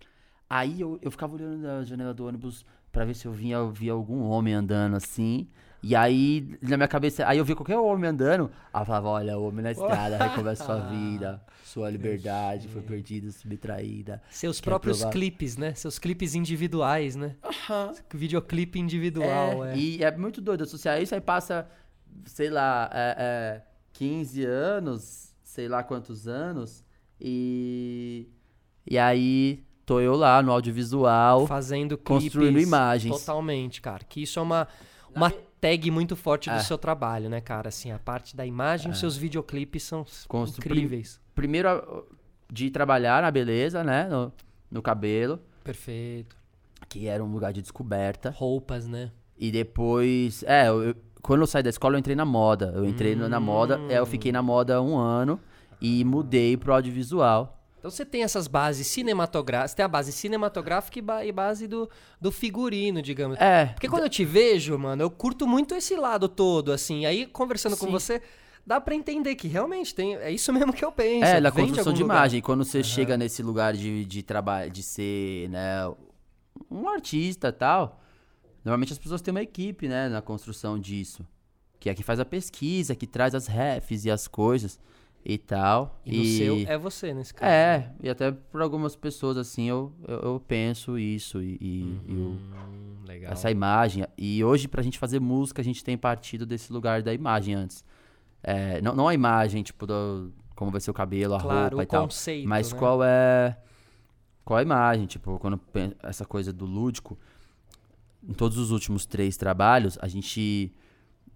[0.49, 3.71] Aí eu, eu ficava olhando na janela do ônibus pra ver se eu vinha, eu
[3.71, 5.47] via algum homem andando assim.
[5.83, 8.51] E aí, na minha cabeça, aí eu via qualquer homem andando.
[8.75, 14.21] Aí eu falava, olha, homem na estrada, recomeça sua vida, sua liberdade foi perdida, subtraída.
[14.29, 15.13] Seus Quer próprios provar?
[15.13, 15.73] clipes, né?
[15.75, 17.37] Seus clipes individuais, né?
[18.13, 19.77] Videoclipe individual, é.
[19.77, 21.67] E é muito doido associar isso, aí passa,
[22.25, 26.85] sei lá, é, é, 15 anos, sei lá quantos anos,
[27.21, 28.27] e.
[28.87, 31.47] E aí tô eu lá no audiovisual.
[31.47, 32.25] Fazendo clipes.
[32.33, 33.19] construindo imagens.
[33.21, 34.05] Totalmente, cara.
[34.05, 34.67] Que isso é uma,
[35.15, 36.61] uma tag muito forte do É.
[36.61, 37.69] seu trabalho, né, cara?
[37.69, 41.21] Assim, a parte da imagem, os seus videoclipes são Constru- incríveis.
[41.35, 41.69] Primeiro
[42.51, 44.09] de trabalhar na beleza, né?
[44.09, 44.33] No,
[44.71, 46.37] no cabelo, Perfeito.
[46.89, 48.31] que era um lugar de descoberta.
[48.31, 49.13] Roupas, né?
[49.39, 50.43] E depois.
[50.45, 52.73] É, eu- eu- quando eu saí da escola, eu entrei na moda.
[52.75, 55.39] Eu entrei no- na moda, é, eu fiquei na moda um ano
[55.81, 57.57] e mudei pro audiovisual.
[57.79, 61.89] Então você tem essas bases cinematográficas, tem a base cinematográfica e, ba- e base do,
[62.21, 63.39] do figurino, digamos.
[63.41, 63.67] É.
[63.67, 67.07] Porque quando eu te vejo, mano, eu curto muito esse lado todo, assim.
[67.07, 67.93] Aí, conversando com Sim.
[67.93, 68.21] você,
[68.67, 70.15] dá pra entender que realmente tem.
[70.17, 71.25] É isso mesmo que eu penso.
[71.25, 72.17] É, na construção de lugar.
[72.17, 72.43] imagem.
[72.43, 75.91] Quando você chega nesse lugar de, de trabalho, de ser, né,
[76.71, 78.00] um artista e tal,
[78.65, 81.27] normalmente as pessoas têm uma equipe, né, na construção disso.
[81.79, 84.79] Que é que faz a pesquisa, que traz as refs e as coisas
[85.25, 85.99] e tal.
[86.05, 87.51] E, no seu é você, nesse caso.
[87.51, 92.13] É, e até por algumas pessoas, assim, eu, eu, eu penso isso e, e- e
[92.17, 93.33] o- Hum, legal.
[93.33, 94.05] essa imagem.
[94.19, 97.83] E hoje, pra gente fazer música, a gente tem partido desse lugar da imagem antes.
[98.43, 101.83] É, não, não a imagem, tipo, do, como vai ser o cabelo, a Claro, roupa
[101.83, 102.05] e tal.
[102.05, 102.79] conceito, Mas né?
[102.79, 103.57] qual é.
[104.45, 105.07] Qual a imagem?
[105.07, 105.59] Tipo, quando
[106.03, 107.19] essa coisa do lúdico.
[108.27, 110.73] Em todos os últimos três trabalhos, a gente.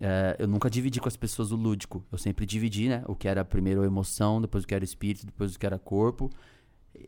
[0.01, 2.05] é, eu nunca dividi com as pessoas o lúdico.
[2.13, 3.03] Eu sempre dividi, né?
[3.07, 5.79] O que era primeiro a emoção, depois o que era espírito, depois o que era
[5.79, 6.31] corpo.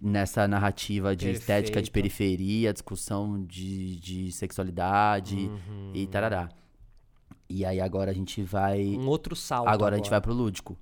[0.01, 1.93] Nessa narrativa de estética de Perfeito.
[1.93, 5.93] periferia, discussão de, de sexualidade Uhum.
[5.95, 6.49] e tarará.
[7.49, 8.83] E aí agora a gente vai.
[8.97, 9.69] Um outro salto.
[9.69, 10.77] Agora a gente vai pro lúdico.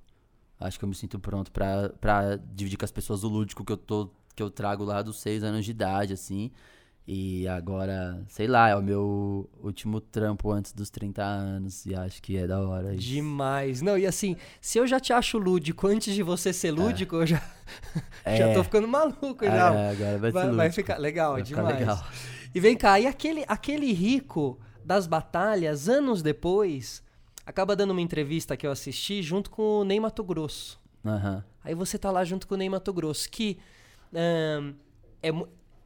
[0.59, 3.77] Acho que eu me sinto pronto pra dividir com as pessoas o lúdico que eu,
[3.77, 6.49] tô, que eu trago lá dos seis anos de idade, assim.
[7.07, 11.85] E agora, sei lá, é o meu último trampo antes dos 30 anos.
[11.85, 12.95] E acho que é da hora.
[12.95, 13.01] isso.
[13.07, 13.81] Demais.
[13.81, 17.27] Não, e assim, se eu já te acho lúdico antes de você ser lúdico, eu
[17.27, 17.41] já,
[18.25, 18.37] É.
[18.37, 19.67] já tô ficando maluco É, já.
[19.91, 21.79] agora vai, ser Vai, vai ficar legal, Vai é ficar demais.
[21.79, 22.07] legal.
[22.55, 27.03] E vem cá, e aquele, aquele rico das batalhas, anos depois,
[27.45, 30.79] acaba dando uma entrevista que eu assisti junto com o Ney Mato Grosso.
[31.05, 31.43] Aham.
[31.63, 33.59] Aí você tá lá junto com o Ney Mato Grosso, que
[34.13, 34.73] ahn,
[35.21, 35.31] é,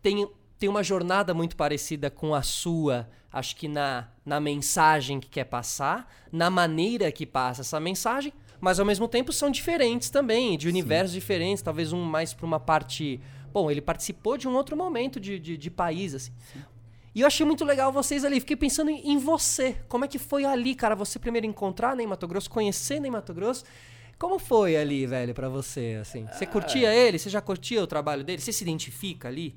[0.01, 0.29] tem,
[0.59, 5.45] tem uma jornada muito parecida com a sua, acho que na, na mensagem que quer
[5.45, 10.67] passar, na maneira que passa essa mensagem, mas ao mesmo tempo são diferentes também, de
[10.67, 13.21] universos diferentes, talvez um mais pra uma parte.
[13.53, 16.33] Bom, ele participou de um outro momento de, de, de país, assim.
[17.15, 18.39] E eu achei muito legal vocês ali.
[18.39, 19.77] Fiquei pensando em, em você.
[19.87, 20.93] Como é que foi ali, cara?
[20.95, 23.63] Você primeiro encontrar Ney Mato Grosso, conhecer Ney Mato Grosso.
[24.19, 26.27] Como foi ali, velho, pra você, assim?
[26.27, 27.17] Você curtia ele?
[27.17, 28.41] Você já curtia o trabalho dele?
[28.41, 29.55] Você se identifica ali?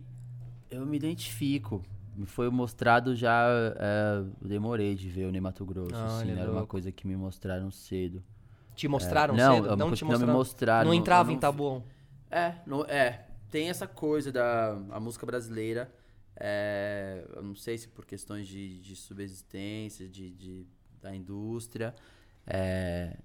[0.73, 1.83] Eu me identifico.
[2.17, 3.47] Me foi mostrado já.
[3.77, 5.95] é, demorei de ver o Ney Mato Grosso.
[5.95, 8.23] Olha, assim, era uma coisa que me mostraram cedo.
[8.75, 9.73] Te mostraram não, cedo?
[9.73, 10.33] é não te que não me mostraram?
[10.39, 11.85] mostraram, Não entrava não em Tabuão.
[12.31, 13.27] É, não, é.
[13.51, 15.93] Tem essa coisa da a música brasileira.
[16.37, 20.67] é, eu não sei se por questões de, de subsistência, de, de-
[21.03, 21.95] da indústria.
[22.47, 23.17] é,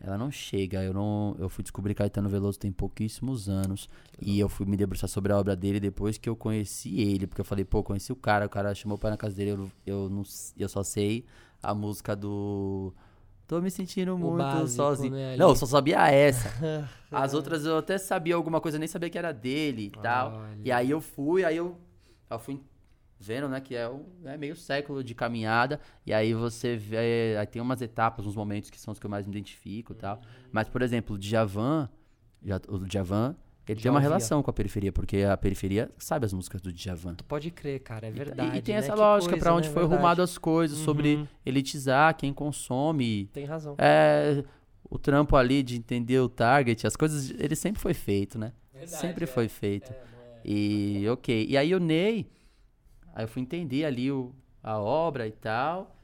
[0.00, 0.82] ela não chega.
[0.82, 1.34] Eu não.
[1.38, 3.88] Eu fui descobrir Caetano Veloso tem pouquíssimos anos.
[4.20, 7.26] E eu fui me debruçar sobre a obra dele depois que eu conheci ele.
[7.26, 9.50] Porque eu falei, pô, conheci o cara, o cara chamou o pai na casa dele.
[9.50, 10.22] Eu, eu, não,
[10.56, 11.24] eu só sei
[11.62, 12.92] a música do.
[13.46, 15.14] Tô me sentindo muito básico, sozinho.
[15.14, 16.86] né, não, eu só sabia essa.
[17.10, 20.34] As outras eu até sabia alguma coisa, nem sabia que era dele e tal.
[20.34, 20.58] Olha.
[20.62, 21.74] E aí eu fui, aí eu,
[22.30, 22.60] eu fui
[23.20, 25.80] vendo, né, que é, um, é meio século de caminhada.
[26.06, 29.10] E aí você vê, aí tem umas etapas, uns momentos que são os que eu
[29.10, 30.20] mais me identifico e tal.
[30.52, 31.88] Mas, por exemplo, o Djavan,
[32.44, 33.34] já, o Djavan,
[33.68, 34.08] ele Já tem uma ouvia.
[34.08, 37.14] relação com a periferia, porque a periferia sabe as músicas do Djavan.
[37.14, 38.56] Tu pode crer, cara, é E- verdade.
[38.56, 38.78] e, tem né?
[38.80, 39.74] essa Que lógica pra onde né?
[39.74, 40.00] foi Verdade.
[40.00, 40.84] arrumado as coisas, Uhum.
[40.84, 43.74] sobre elitizar quem consome, Tem razão.
[43.76, 44.42] é,
[44.88, 48.52] o trampo ali de entender o target, as coisas, ele sempre foi feito, né?
[48.72, 49.26] Verdade, sempre é.
[49.26, 49.92] foi feito.
[49.92, 50.40] É, é?
[50.44, 51.46] E ok.
[51.50, 52.26] E aí o Ney,
[53.18, 55.96] aí eu fui entender ali o, a obra e tal,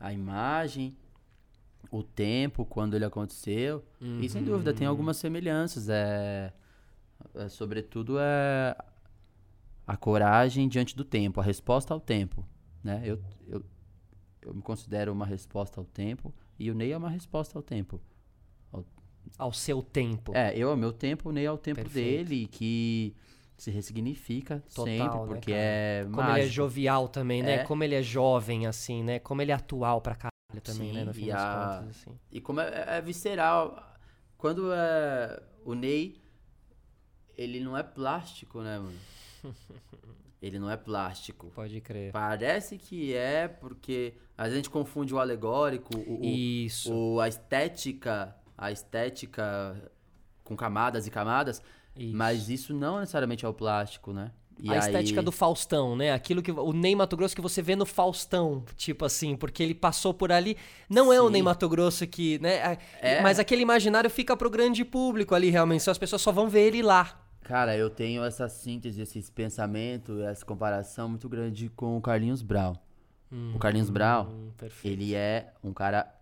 [0.00, 0.96] a imagem,
[1.88, 3.84] o tempo, quando ele aconteceu.
[4.20, 5.88] E sem dúvida, tem algumas semelhanças.
[5.88, 6.52] É,
[7.36, 8.76] é, sobretudo é
[9.86, 12.44] a coragem diante do tempo, a resposta ao tempo.
[12.82, 13.02] Né?
[13.04, 13.64] Eu, eu,
[14.42, 18.00] eu me considero uma resposta ao tempo e o Ney é uma resposta ao tempo.
[19.38, 20.32] Ao seu tempo.
[20.34, 22.26] É, eu ao meu tempo, o Ney ao tempo Perfeito.
[22.28, 23.14] dele, que
[23.58, 25.62] se ressignifica Total, sempre, né, porque cara?
[25.62, 26.38] é Como mágico.
[26.38, 27.54] ele é jovial também, né?
[27.56, 27.64] É.
[27.64, 29.18] Como ele é jovem, assim, né?
[29.18, 31.04] Como ele é atual pra caralho também, Sim, né?
[31.04, 32.18] No fim e das a- contas, assim.
[32.30, 33.84] E como é, é visceral.
[34.38, 36.22] Quando é, o Ney,
[37.36, 38.98] ele não é plástico, né, mano?
[40.40, 41.50] Ele não é plástico.
[41.52, 42.12] Pode crer.
[42.12, 46.94] Parece que é, porque a gente confunde o alegórico, o- Isso.
[46.94, 49.90] o- a estética, a estética
[50.44, 51.60] com camadas e camadas,
[51.98, 52.16] Isso.
[52.16, 54.30] mas isso não necessariamente é o plástico, né?
[54.60, 56.12] E a estética aí- do Faustão, né?
[56.12, 59.74] Aquilo que o Ney Mato Grosso que você vê no Faustão, tipo assim, porque ele
[59.74, 60.56] passou por ali.
[60.90, 61.32] Não é o Sim.
[61.34, 62.76] Ney Mato Grosso que, né?
[63.00, 63.20] É.
[63.22, 65.84] Mas aquele imaginário fica pro grande público ali, realmente.
[65.84, 67.20] Só as pessoas só vão ver ele lá.
[67.44, 72.74] Cara, eu tenho essa síntese, esse pensamento, essa comparação muito grande com o Carlinhos Brown.
[73.54, 74.92] o Carlinhos Hum, perfeito.
[75.00, 76.12] ele é um cara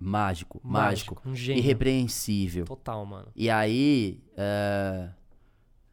[0.00, 1.60] mágico, mágico, Mágico, um gênio.
[1.62, 2.64] irrepreensível.
[2.64, 3.28] Total, mano.
[3.34, 5.08] E aí, é,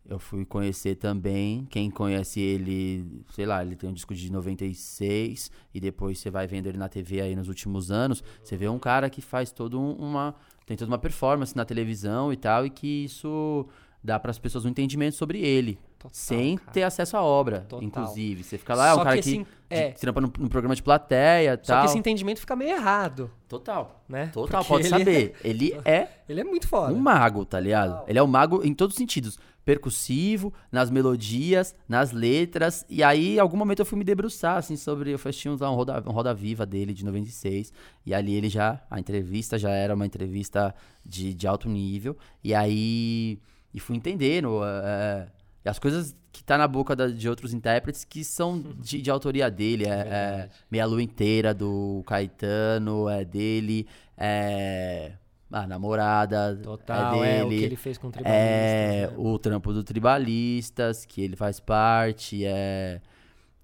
[0.08, 5.50] eu fui conhecer também, quem conhece ele, sei lá, ele tem um disco de 96,
[5.74, 8.80] e depois você vai vendo ele na TV aí nos últimos anos, você vê um
[8.80, 12.70] cara que faz todo um- uma, tem toda uma performance na televisão e tal, e
[12.70, 13.66] que isso
[14.06, 15.78] dá para as pessoas um entendimento sobre ele.
[15.98, 16.72] Total, sem cara.
[16.72, 17.84] ter acesso à obra, Total.
[17.84, 18.44] inclusive.
[18.44, 19.92] Você fica lá, é um cara que que, é.
[19.92, 21.82] trampa no, no programa de plateia e Só tal.
[21.82, 24.04] que esse entendimento fica meio errado, Total.
[24.08, 24.28] né?
[24.28, 25.34] Total, Porque pode ele- saber.
[25.44, 26.94] Ele é Ele é muito foda.
[26.94, 28.04] um mago, tá ligado?
[28.08, 29.40] Ele é um mago em todos os sentidos.
[29.66, 32.86] Percussivo, nas melodias, nas letras.
[32.88, 35.10] E aí, em algum momento, eu fui me debruçar, assim, sobre...
[35.10, 37.74] Eu assisti um, um, roda, um Roda Viva dele, de 96.
[38.06, 38.80] E ali ele já...
[38.92, 42.16] A entrevista já era uma entrevista de, de alto nível.
[42.44, 43.40] E aí...
[43.76, 45.28] E fui entendendo é,
[45.70, 49.50] as coisas que tá na boca da- de outros intérpretes que são de, de autoria
[49.52, 49.86] dele.
[49.86, 50.02] É, é
[50.38, 50.52] Verdade.
[50.72, 53.86] Meia Lua Inteira, do Caetano, é dele.
[54.18, 55.12] É...
[55.52, 57.56] A Namorada, Total, é é, dele.
[57.56, 59.14] o que ele fez com o Tribalistas, É né?
[59.18, 63.00] o trampo do Tribalistas, que ele faz parte, é,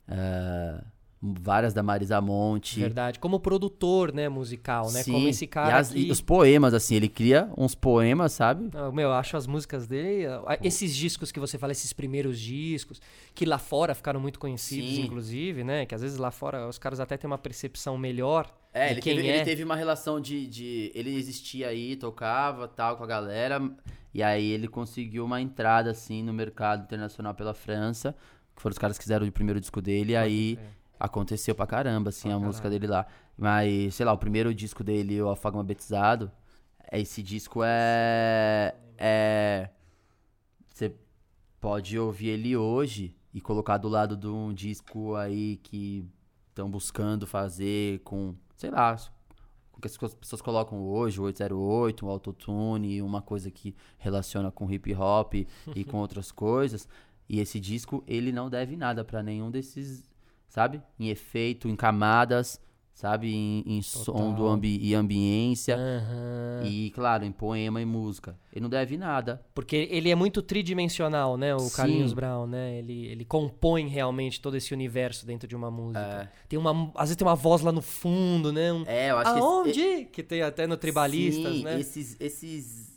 [0.08, 0.82] é,
[1.22, 2.80] várias da Marisa Monte.
[2.80, 3.20] Verdade.
[3.20, 5.04] Como produtor, né, musical, né?
[5.04, 6.00] Sim, Como esse e, cara as- que...
[6.00, 8.70] e os poemas, assim, ele cria uns poemas, sabe?
[8.74, 10.26] Ah, Meu, eu acho as músicas dele.
[10.48, 13.00] ah, Esses discos que você fala, esses primeiros discos,
[13.36, 15.02] que lá fora ficaram muito conhecidos, Sim.
[15.04, 15.86] inclusive, né?
[15.86, 19.28] Que às vezes lá fora os caras até têm uma percepção melhor É, ele teve,
[19.28, 19.36] é.
[19.36, 20.92] ele teve uma relação de, de.
[20.96, 23.62] Ele existia aí, tocava tal com a galera.
[24.14, 28.16] E aí ele conseguiu uma entrada, assim, no mercado internacional pela França.
[28.56, 30.14] Que foram os caras que fizeram o primeiro disco dele.
[30.14, 30.81] E aí crer.
[31.06, 32.80] Aconteceu pra caramba, assim, Pra a música caralho.
[32.80, 33.06] dele lá.
[33.38, 36.32] Mas, sei lá, o primeiro disco dele, o Afagma Betizado.
[36.92, 38.76] Esse disco é.
[38.98, 39.70] É.
[40.70, 40.94] Você
[41.60, 46.06] pode ouvir ele hoje e colocar do lado de um disco aí que
[46.50, 48.96] estão buscando fazer com, sei lá,
[49.72, 54.52] com o que as pessoas colocam hoje, o 808, o autotune, uma coisa que relaciona
[54.52, 56.88] com hip hop e com outras coisas.
[57.30, 60.04] E esse disco, ele não deve nada pra nenhum desses,
[60.52, 60.82] sabe?
[61.00, 62.60] Em efeito, em camadas,
[62.94, 63.34] sabe?
[63.34, 65.78] Em, em som do ambi e ambiência.
[65.78, 66.64] Aham.
[66.68, 68.38] E, claro, em poema e música.
[68.52, 69.42] Ele não deve nada.
[69.56, 71.56] Porque ele é muito tridimensional, né?
[71.56, 71.76] O Sim.
[71.78, 72.78] Carlinhos Brown, né?
[72.78, 76.30] Ele, ele compõe realmente todo esse universo dentro de uma música.
[76.50, 78.74] Tem uma, às vezes tem uma voz lá no fundo, né?
[78.74, 80.06] Um, É, eu acho que esse- Aonde?
[80.12, 81.80] Que tem até no Tribalistas, Sim, né?
[81.80, 82.92] Esses, esses.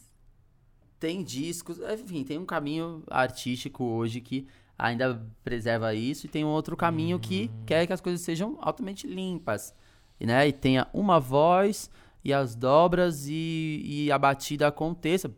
[0.98, 1.78] Tem discos.
[1.78, 4.46] Enfim, tem um caminho artístico hoje que
[4.78, 7.64] ainda preserva isso, e tem um outro caminho que Uhum.
[7.66, 9.74] quer que as coisas sejam altamente limpas.
[10.20, 11.90] E, né, e tenha uma voz
[12.24, 15.30] e as dobras e, e a batida aconteça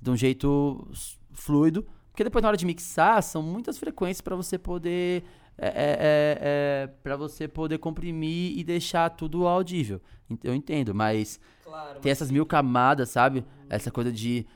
[0.00, 0.86] de um jeito
[1.32, 1.84] fluido.
[2.10, 5.24] Porque depois, na hora de mixar, são muitas frequências para você poder.
[5.60, 10.00] É, é, é, é, para você poder comprimir e deixar tudo audível.
[10.44, 13.44] Eu entendo, mas Claro, tem essas mil camadas, sabe?
[13.68, 14.46] Essa coisa de.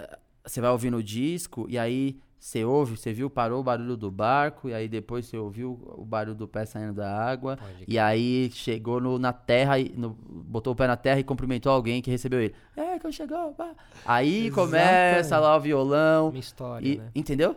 [0.00, 3.96] eh, Você vai ouvindo o disco e aí você ouve, você viu, parou o barulho
[3.96, 7.56] do barco, e aí depois você ouviu o barulho do pé saindo da água.
[7.56, 11.24] Pode E aí chegou no- na terra, e no- botou o pé na terra e
[11.24, 12.52] cumprimentou alguém que recebeu ele.
[12.76, 13.52] É, que eu chegou.
[13.52, 13.72] pá.
[14.04, 16.30] Aí começa lá o violão.
[16.30, 17.10] Uma história, E, né?
[17.14, 17.54] Entendeu?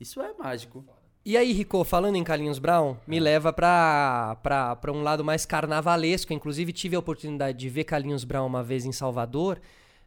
[0.00, 0.82] Isso é mágico.
[1.22, 5.44] E aí, Rico, falando em Carlinhos Brown, me leva pra, pra, pra um lado mais
[5.44, 6.32] carnavalesco.
[6.32, 9.60] Inclusive, tive a oportunidade de ver Carlinhos Brown uma vez em Salvador,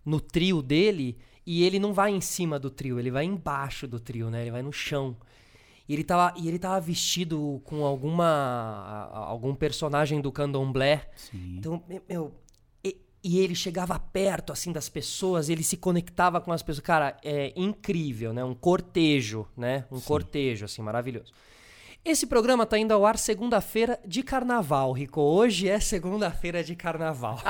[0.04, 1.18] no trio dele,
[1.52, 4.42] e ele não vai em cima do trio, ele vai embaixo do trio, né?
[4.42, 5.18] Ele vai no chão.
[5.88, 11.10] E ele tava, e ele tava vestido com alguma algum personagem do candomblé.
[11.16, 11.56] Sim.
[11.58, 12.36] Então, me- meu,
[12.84, 16.86] e, e ele chegava perto, assim, das pessoas, ele se conectava com as pessoas.
[16.86, 18.44] Cara, é incrível, né?
[18.44, 19.86] Um cortejo, né?
[19.92, 21.34] Um cortejo, assim, maravilhoso.
[22.04, 25.22] Esse programa tá indo ao ar segunda-feira de carnaval, Rico.
[25.22, 27.40] Hoje é segunda-feira de carnaval.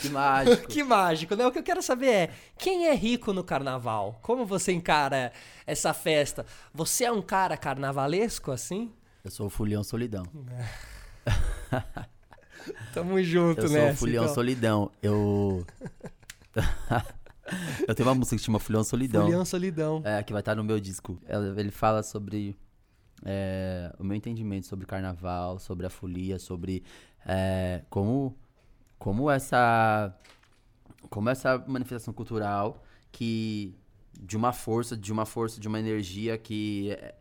[0.00, 0.66] Que mágico.
[0.66, 1.46] que mágico, né?
[1.46, 4.18] O que eu quero saber é, quem é rico no carnaval?
[4.22, 5.30] Como você encara
[5.66, 6.46] essa festa?
[6.72, 8.90] Você é um cara carnavalesco, assim?
[9.22, 10.24] Eu sou o Fulião Solidão.
[12.94, 13.92] Tamo junto, Eu sou né?
[13.92, 14.90] o Fulião Solidão.
[15.02, 15.66] Eu.
[17.86, 19.24] eu tenho uma música que chama Fulião Solidão.
[19.24, 20.00] Fulião Solidão.
[20.02, 21.18] É, que vai estar no meu disco.
[21.26, 22.56] Ela- Ele fala sobre
[23.24, 26.82] é, o meu entendimento sobre carnaval, sobre a folia, sobre
[27.26, 28.36] é, como,
[28.98, 30.14] como essa
[31.08, 33.74] como essa manifestação cultural que
[34.20, 37.14] de uma força, de uma força, de uma energia que é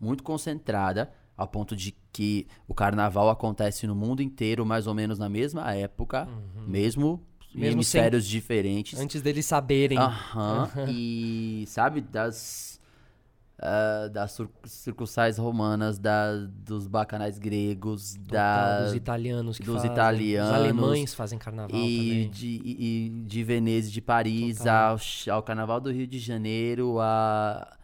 [0.00, 5.18] muito concentrada ao ponto de que o carnaval acontece no mundo inteiro mais ou menos
[5.18, 6.28] na mesma época,
[6.66, 7.22] mesmo,
[7.54, 8.98] em Mesmo sem- hemisférios diferentes.
[8.98, 9.98] Antes deles saberem.
[9.98, 10.68] Aham.
[10.90, 12.77] E sabe, das.
[13.60, 19.90] Ah, das circunçais romanas, da, dos bacanais gregos, Total, da, dos italianos que dos fazem.
[19.92, 22.30] italianos Os alemães fazem carnaval e também.
[22.30, 24.96] de, e, e de Veneza, de Paris, ao,
[25.30, 27.76] ao Carnaval do Rio de Janeiro, a,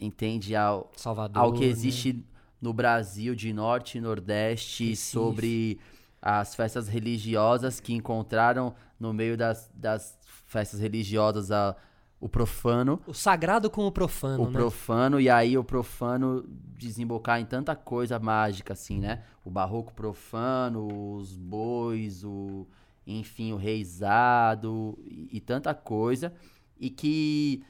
[0.00, 1.42] entende, ao, Salvador.
[1.42, 1.66] ao que né?
[1.66, 2.24] existe
[2.60, 5.10] no Brasil, de Norte e Nordeste, Recife.
[5.10, 5.80] sobre
[6.20, 11.76] as festas religiosas que encontraram no meio das, das festas religiosas a,
[12.22, 13.00] o profano.
[13.04, 14.52] O sagrado com o profano, o né?
[14.52, 16.44] profano, e aí o profano
[16.78, 19.24] desembocar em tanta coisa mágica, assim, né?
[19.44, 22.64] O barroco profano, os bois, o.
[23.04, 26.32] Enfim, o reizado e, e tanta coisa.
[26.78, 27.64] E que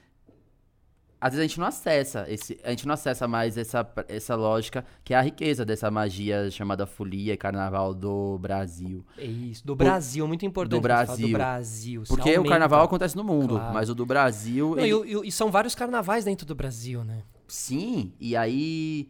[1.22, 4.84] às vezes a gente não acessa esse, a gente não acessa mais essa, essa lógica
[5.04, 9.04] que é a riqueza dessa magia chamada folia e carnaval do Brasil.
[9.16, 10.78] É isso, do Brasil, muito importante.
[10.78, 11.28] Do Brasil.
[11.28, 12.02] Do Brasil.
[12.08, 12.48] Porque se o aumenta.
[12.50, 13.72] carnaval acontece no mundo, Claro.
[13.74, 17.04] mas o do Brasil, Não, ele- e, e- e são vários carnavais dentro do Brasil,
[17.04, 17.22] né?
[17.46, 19.08] sim, e aí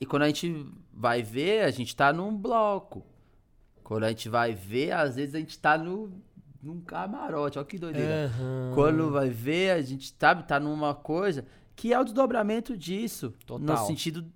[0.00, 3.04] e quando a gente vai ver, a gente tá num bloco.
[3.82, 6.12] Quando a gente vai ver, às vezes a gente tá no
[6.62, 8.26] num camarote, olha que doideira.
[8.26, 8.72] Aham.
[8.74, 11.44] Quando vai ver, a gente sabe, tá numa coisa
[11.76, 13.32] que é o desdobramento disso.
[13.46, 13.76] Total.
[13.76, 14.26] No sentido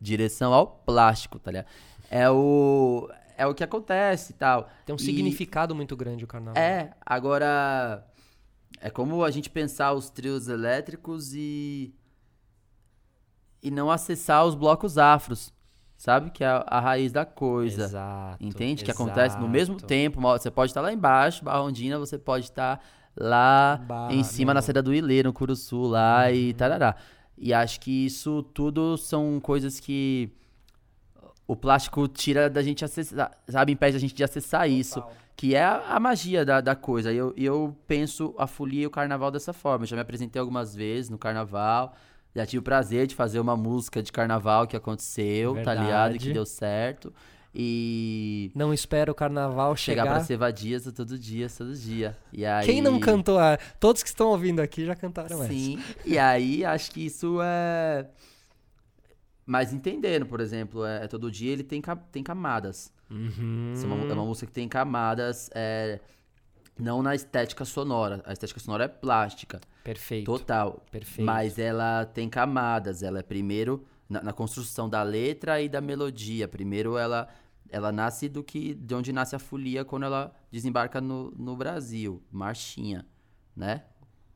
[0.00, 1.66] direção ao plástico, tá ligado?
[2.10, 4.68] É o é o que acontece e tal.
[4.86, 6.62] Tem um E- significado muito grande o carnaval.
[6.62, 8.06] É, agora
[8.80, 11.92] é como a gente pensar os trios elétricos e
[13.62, 15.52] e não acessar os blocos afros,
[15.96, 16.30] sabe?
[16.30, 17.84] Que é a, a raiz da coisa.
[17.84, 18.44] Exato.
[18.44, 18.84] Entende?
[18.84, 19.86] Que acontece no mesmo exato.
[19.86, 20.20] tempo.
[20.20, 22.80] Você pode estar lá embaixo, Barra Ondina, você pode estar
[23.16, 23.80] lá
[24.10, 24.62] em cima meu na.
[24.62, 26.54] Seda do Ilê, no Curuçu lá e Uhum.
[26.54, 26.96] tarará.
[27.36, 30.30] E acho que isso tudo são coisas que
[31.46, 33.72] o plástico tira da gente acessar, sabe?
[33.72, 35.02] Impede a gente de acessar isso.
[35.36, 37.12] Que é a, a magia da, da coisa.
[37.12, 39.82] E eu, e eu penso a folia e o carnaval dessa forma.
[39.82, 41.92] Eu já me apresentei algumas vezes no carnaval.
[42.34, 45.84] Já tive o prazer de fazer uma música de carnaval que aconteceu, tá ligado?
[45.84, 46.18] E Verdade.
[46.18, 47.12] que deu certo.
[47.54, 50.14] E Não espera o carnaval chegar chegar.
[50.16, 52.18] pra ser vadias todo dia, todo dia.
[52.32, 52.66] E aí...
[52.66, 53.38] Quem não cantou?
[53.38, 55.52] a- Todos que estão ouvindo aqui já cantaram essa.
[55.52, 55.80] Sim.
[56.04, 58.06] E aí acho que isso é.
[59.46, 62.92] Mas entendendo, por exemplo, é, todo dia ele tem, tem camadas.
[63.10, 63.70] Uhum.
[63.72, 66.00] Isso é, uma, é uma música que tem camadas, é,
[66.76, 68.20] não na estética sonora.
[68.26, 70.24] A estética sonora é plástica, Perfeito.
[70.24, 70.82] total.
[70.90, 71.24] Perfeito.
[71.26, 73.02] Mas ela tem camadas.
[73.02, 76.48] Ela é primeiro na, na construção da letra e da melodia.
[76.48, 77.28] Primeiro ela,
[77.70, 82.22] ela nasce do que de onde nasce a folia quando ela desembarca no, no Brasil,
[82.32, 83.06] marchinha,
[83.54, 83.84] né?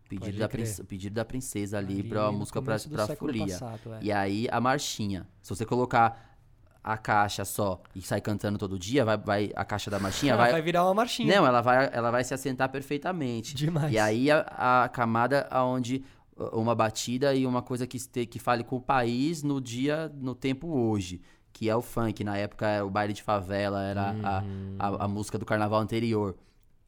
[0.08, 0.64] Pedido da, crer.
[0.64, 2.78] princ- o pedido da princesa ali, Ali pra música pra,
[3.16, 3.46] folia.
[3.46, 3.98] passado, é.
[4.02, 5.26] E aí a marchinha.
[5.42, 6.37] Se você colocar
[6.82, 10.52] a caixa só e sair cantando todo dia, vai, vai a caixa da marchinha vai,
[10.52, 11.36] vai virar uma marchinha.
[11.36, 13.54] não, ela vai, ela vai se assentar perfeitamente.
[13.54, 13.92] Demais.
[13.92, 16.04] E aí a, a camada onde
[16.52, 20.34] uma batida e uma coisa que, este, que fale com o país no dia, no
[20.34, 21.20] tempo hoje.
[21.52, 22.22] Que é o funk.
[22.22, 24.76] Na época era o baile de favela, era a- Uhum.
[24.78, 26.36] a, a, música do carnaval anterior.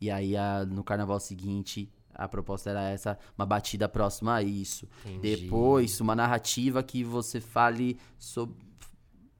[0.01, 1.91] E aí a- no carnaval seguinte.
[2.15, 4.87] A proposta era essa, uma batida próxima a isso.
[5.07, 5.43] Entendi.
[5.45, 8.55] Depois, uma narrativa que você fale sobre.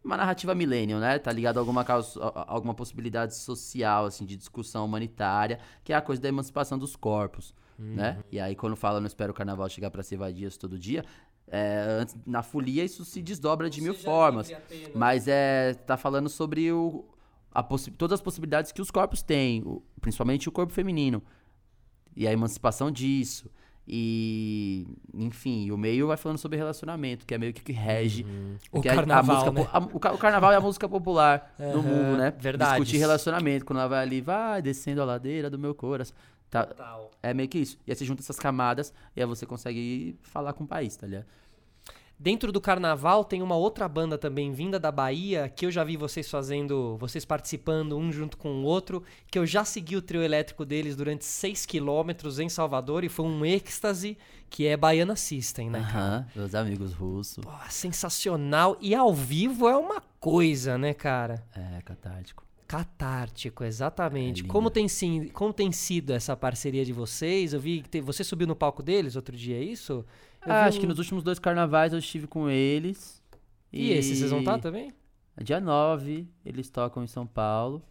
[0.03, 1.19] Uma narrativa millennial, né?
[1.19, 5.97] Tá ligado a alguma, causa, a- alguma possibilidade social, assim, de discussão humanitária, que é
[5.97, 8.17] a coisa da emancipação dos corpos, né?
[8.17, 8.23] Uhum.
[8.33, 11.05] E aí, quando fala não espero o carnaval chegar pra ser vadias todo dia,
[11.47, 14.51] é, antes- na folia isso se desdobra de mil formas.
[14.95, 15.75] Mas é.
[15.75, 17.05] tá falando sobre o,
[17.53, 21.23] a todas as possibilidades que os corpos têm, o- principalmente o corpo feminino.
[22.17, 23.51] E a emancipação disso.
[23.87, 28.25] E, enfim, o meio vai falando sobre relacionamento, que é meio que que rege.
[28.71, 29.65] O que é a- carnaval, né?
[29.65, 32.31] po- a- o, o carnaval é a música popular no Aham, mundo, né?
[32.39, 32.75] verdades.
[32.75, 36.15] Discutir relacionamento, quando ela vai ali, vai descendo a ladeira do meu coração.
[36.49, 37.11] Tá, Total.
[37.23, 37.79] é meio que isso.
[37.87, 41.07] E aí você junta essas camadas e aí você consegue falar com o país, tá
[41.07, 41.27] ligado?
[42.23, 45.97] Dentro do carnaval tem uma outra banda também vinda da Bahia, que eu já vi
[45.97, 50.23] vocês fazendo, vocês participando um junto com o outro, que eu já segui o trio
[50.23, 54.19] elétrico deles durante 6 quilômetros em Salvador e foi um êxtase,
[54.51, 55.79] que é Baiana System, né?
[55.79, 57.43] Aham, meus amigos russos.
[57.43, 58.77] Pô, sensacional.
[58.83, 61.43] E ao vivo é uma coisa, né, cara?
[61.57, 62.45] É, catártico.
[62.69, 64.45] Catártico, exatamente.
[64.45, 64.87] É como, tem,
[65.33, 67.53] como tem sido essa parceria de vocês?
[67.53, 70.05] Eu vi que te- você subiu no palco deles outro dia, é isso?
[70.45, 73.23] Eu Ah, acho um- que nos últimos dois carnavais eu estive com eles.
[73.73, 74.93] E esse, vocês vão estar também?
[75.43, 77.83] Dia 9, eles tocam em São Paulo.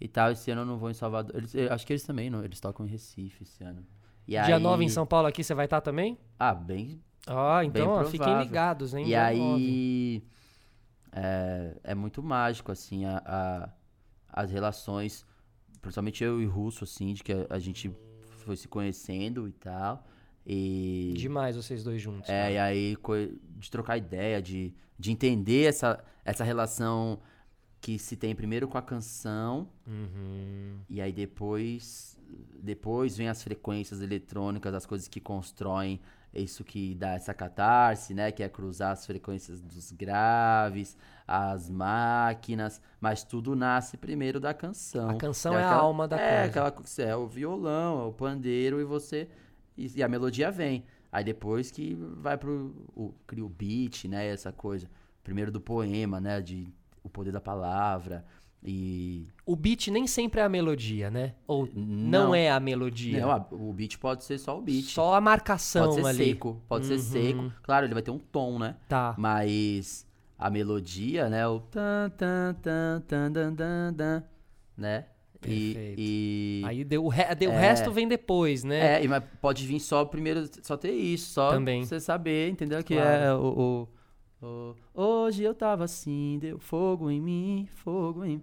[0.00, 1.36] E tal, esse ano eu não vou em Salvador.
[1.36, 2.42] Eles- eu acho que eles também, não.
[2.42, 3.84] Eles tocam em Recife esse ano.
[4.26, 4.62] E Dia aí...
[4.62, 6.16] 9 em São Paulo aqui, você vai estar também?
[6.38, 7.02] Ah, bem.
[7.26, 8.10] Ah, então ó, provável.
[8.10, 9.02] fiquem ligados, hein?
[9.04, 9.36] e dia 9.
[9.62, 10.24] aí.
[11.12, 13.68] É, é muito mágico, assim, a, a-
[14.42, 15.26] as relações.
[15.82, 17.90] Principalmente eu e o Russo, assim, de que a, a gente
[18.44, 20.06] foi se conhecendo e tal.
[20.52, 21.14] E.
[21.16, 22.28] Demais vocês dois juntos.
[22.28, 22.50] É, cara.
[22.52, 22.96] e aí
[23.58, 27.20] de trocar ideia, de, de entender essa, essa relação
[27.80, 30.78] que se tem primeiro com a canção, Uhum.
[30.88, 32.18] e aí depois
[32.62, 36.00] depois vem as frequências eletrônicas, as coisas que constroem
[36.32, 38.30] isso que dá essa catarse, né?
[38.30, 45.08] Que é cruzar as frequências dos graves, as máquinas, mas tudo nasce primeiro da canção.
[45.10, 46.66] A canção é a aquela- alma da é, coisa.
[46.68, 49.28] aquela é o violão, é o pandeiro e você
[49.86, 50.84] e, e a melodia vem.
[51.12, 52.74] Aí depois que vai pro.
[52.94, 54.26] O, cria o beat, né?
[54.28, 54.88] Essa coisa.
[55.24, 56.40] Primeiro do poema, né?
[56.40, 56.72] De
[57.02, 58.24] o poder da palavra.
[58.62, 59.26] E.
[59.46, 61.34] O beat nem sempre é a melodia, né?
[61.46, 62.34] Ou não, Não.
[62.34, 63.20] é a melodia.
[63.20, 64.84] Não, a- o beat pode ser só o beat.
[64.84, 66.24] Só a marcação pode ser ali.
[66.26, 66.62] seco.
[66.68, 67.00] Pode ser Uhum.
[67.00, 67.52] seco.
[67.62, 68.76] Claro, ele vai ter um tom, né?
[68.88, 69.14] Tá.
[69.18, 70.06] Mas
[70.38, 71.46] a melodia, né?
[71.48, 74.24] O tan tan tan tan dan dan,
[74.76, 75.06] né?
[75.46, 75.96] E, Perfeito.
[75.98, 77.58] e Aí deu, o, re- deu o É.
[77.60, 78.98] resto vem depois, né?
[78.98, 81.82] é, e mas pode vir só primeiro, só ter isso, só Também.
[81.84, 82.84] você saber, entendeu?
[82.84, 83.22] Que Claro.
[83.22, 83.88] é o,
[84.42, 88.42] o, o- hoje eu tava assim, deu fogo em mim, fogo em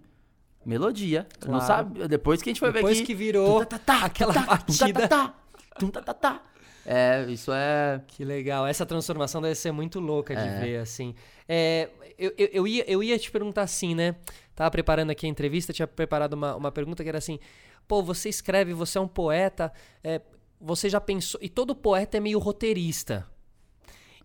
[0.66, 1.26] melodia.
[1.42, 1.66] Não Claro.
[1.66, 2.08] sabe?
[2.08, 4.40] Depois que a gente foi Depois ver que aqui, virou tá, tá, tá, aquela tá,
[4.42, 5.08] tá, batida.
[5.08, 5.34] tá,
[5.78, 6.42] tá, tá, tá, tá.
[6.90, 8.66] É, isso é Que legal.
[8.66, 10.60] Essa transformação deve ser muito louca de É.
[10.60, 11.14] ver, assim.
[11.46, 14.16] É, eu, eu, eu ia, eu ia te perguntar assim, né?
[14.54, 17.38] Tava preparando aqui a entrevista, tinha preparado uma, uma pergunta que era assim:
[17.86, 19.70] pô, você escreve, você é um poeta,
[20.02, 20.22] é,
[20.58, 21.38] você já pensou.
[21.42, 23.26] E todo poeta é meio roteirista.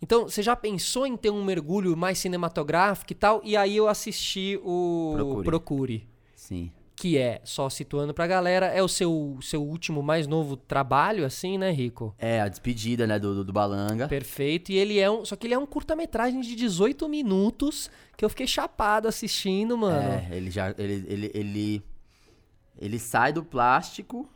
[0.02, 3.42] Então, você já pensou em ter um mergulho mais cinematográfico e tal?
[3.44, 5.46] E aí eu assisti o Procure.
[5.46, 6.72] Procure sim.
[7.04, 11.58] Que é, só situando pra galera, é o seu, seu último mais novo trabalho, assim,
[11.58, 12.16] né, Rico?
[12.18, 14.08] É, a despedida, né, do, do, do Balanga.
[14.08, 14.72] Perfeito.
[14.72, 15.26] E ele é um.
[15.26, 20.14] Só que ele é um curta-metragem de 18 minutos que eu fiquei chapado assistindo, mano.
[20.14, 20.74] É, ele já.
[20.78, 21.84] Ele, ele, ele,
[22.80, 24.30] ele sai do plástico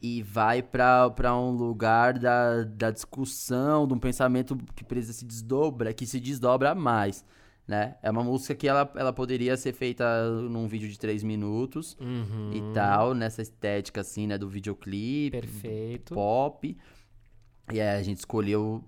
[0.00, 5.26] e vai pra, pra um lugar da, da discussão, de um pensamento que precisa se
[5.26, 7.22] desdobra, que se desdobra mais.
[7.66, 7.94] Né?
[8.02, 12.50] É uma música que ela, ela poderia ser feita num vídeo de três minutos Uhum.
[12.52, 16.12] e tal, nessa estética assim, né, do videoclipe, Perfeito.
[16.14, 16.76] pop.
[17.72, 18.82] E aí a gente escolheu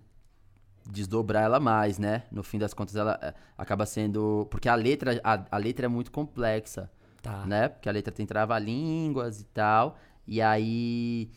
[0.90, 2.24] desdobrar ela mais, né?
[2.30, 4.46] No fim das contas, ela eh, acaba sendo.
[4.50, 6.90] Porque a letra, a, a letra é muito complexa,
[7.22, 7.46] Tá.
[7.46, 7.68] né?
[7.68, 9.96] Porque a letra tem trava-línguas e tal.
[10.26, 11.30] E aí.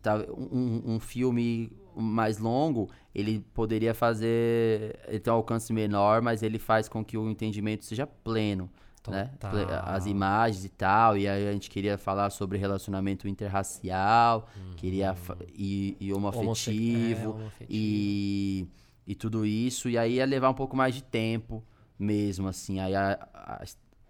[0.00, 4.98] tá, um, um filme mais longo, ele poderia fazer.
[5.08, 8.70] Ele tem um alcance menor, mas ele faz com que o entendimento seja pleno.
[9.08, 9.32] Né?
[9.40, 9.82] Total.
[9.84, 15.36] As imagens e tal, e aí a gente queria falar sobre relacionamento interracial, queria fa-
[15.52, 17.66] e, e Homosse- homoafetivo, é, homoafetivo.
[17.68, 18.66] e,
[19.06, 21.64] e tudo isso, e aí ia levar um pouco mais de tempo
[21.98, 23.64] mesmo, assim, aí a- a-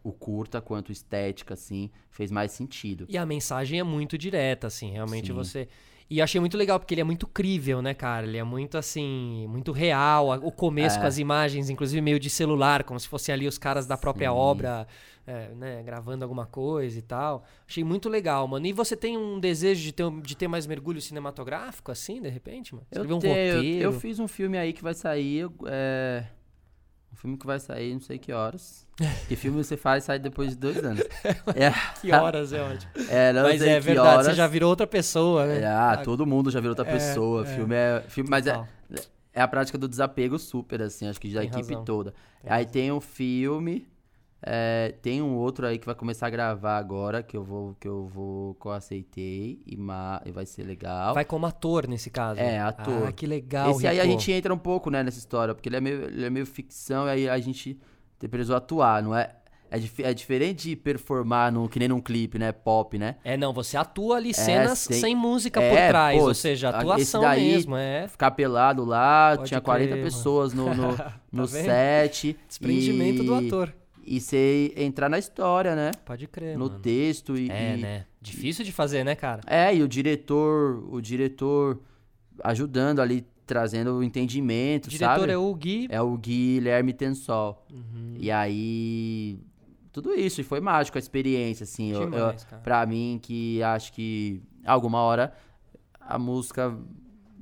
[0.05, 3.07] o curta quanto estética, assim, fez mais sentido.
[3.09, 5.33] E a mensagem é muito direta, assim, realmente Sim.
[5.33, 5.69] você.
[6.13, 8.27] E eu achei muito legal, porque ele é muito crível, né, cara?
[8.27, 10.29] Ele é muito, assim, muito real.
[10.47, 11.01] O começo É.
[11.01, 14.29] com as imagens, inclusive meio de celular, como se fossem ali os caras da própria
[14.29, 14.37] Sim.
[14.37, 14.87] obra,
[15.27, 17.45] é, né, gravando alguma coisa e tal.
[17.67, 18.67] Achei muito legal, mano.
[18.67, 22.75] E você tem um desejo de ter, de ter mais mergulho cinematográfico, assim, de repente,
[22.75, 22.87] mano?
[22.93, 23.83] Escrever Eu, um tenho- eu- roteiro?
[23.85, 26.25] eu fiz um filme aí que vai sair, eu- é,
[27.13, 28.87] um filme que vai sair não sei que horas.
[29.29, 31.03] Que filme você faz sai depois de dois anos.
[31.55, 32.91] É, Que horas, é ótimo.
[33.11, 34.27] é, não Mas sei é que verdade, horas.
[34.27, 35.61] você já virou outra pessoa, né?
[35.63, 37.43] É, ah, todo mundo já virou outra É, pessoa.
[37.43, 37.55] é.
[37.55, 38.05] Filme é.
[38.09, 38.63] Filme, mas é,
[39.33, 41.85] é a prática do desapego super, assim, acho que da Tem equipe razão.
[41.85, 42.15] toda.
[42.43, 43.87] Tem aí tem um filme.
[44.45, 47.87] É, tem um outro aí que vai começar a gravar agora, que eu vou, que
[47.87, 51.15] eu vou, que eu aceitei e, ma, e vai ser legal.
[51.15, 52.41] Vai como ator nesse caso.
[52.41, 53.07] É, ator.
[53.09, 54.13] Ah, que legal, Esse aí a Rico.
[54.19, 57.07] gente entra um pouco, né, nessa história, porque ele é meio, ele é meio ficção,
[57.07, 57.79] e aí a gente
[58.31, 59.31] precisou atuar, não é?
[59.71, 62.53] É, dif- é diferente de performar no, que nem num clipe, né?
[62.53, 63.17] Pop, né?
[63.25, 66.69] É, não, você atua ali cenas sem- sem música É, por trás, pô, ou seja,
[66.69, 68.07] atuação daí- mesmo, é.
[68.07, 70.05] Ficar pelado lá, Pode tinha 40 crer, mano.
[70.13, 70.89] pessoas no, no,
[71.33, 71.65] no vendo?
[71.65, 72.39] set.
[72.47, 73.73] Desprendimento e, do ator.
[74.05, 75.91] E você entrar na história, né?
[76.05, 76.81] Pode crer, no mano.
[76.81, 77.51] texto e.
[77.51, 78.07] É, e- né?
[78.21, 79.41] Difícil de fazer, né, cara?
[79.47, 81.81] É, e o diretor, o diretor
[82.43, 85.33] ajudando ali, trazendo o entendimento, O diretor sabe?
[85.33, 85.87] é o Gui.
[85.91, 87.65] É o Guilherme Tensol.
[87.73, 88.15] Uhum.
[88.19, 89.39] E aí.
[89.93, 91.91] Tudo isso, e foi mágico a experiência, assim.
[91.93, 92.63] Eu, eu, Demais, cara.
[92.63, 95.35] pra mim, que acho que alguma hora
[96.01, 96.75] a música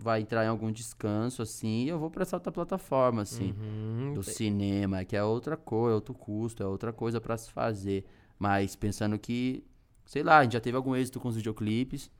[0.02, 4.14] vai entrar em algum descanso, assim, e eu vou pra essa outra plataforma, assim, Uhum.
[4.14, 8.04] do cinema, que é outra coisa, é outro custo, é outra coisa pra se fazer.
[8.38, 9.62] Mas pensando que,
[10.04, 12.10] sei lá, a gente já teve algum êxito com os videoclipes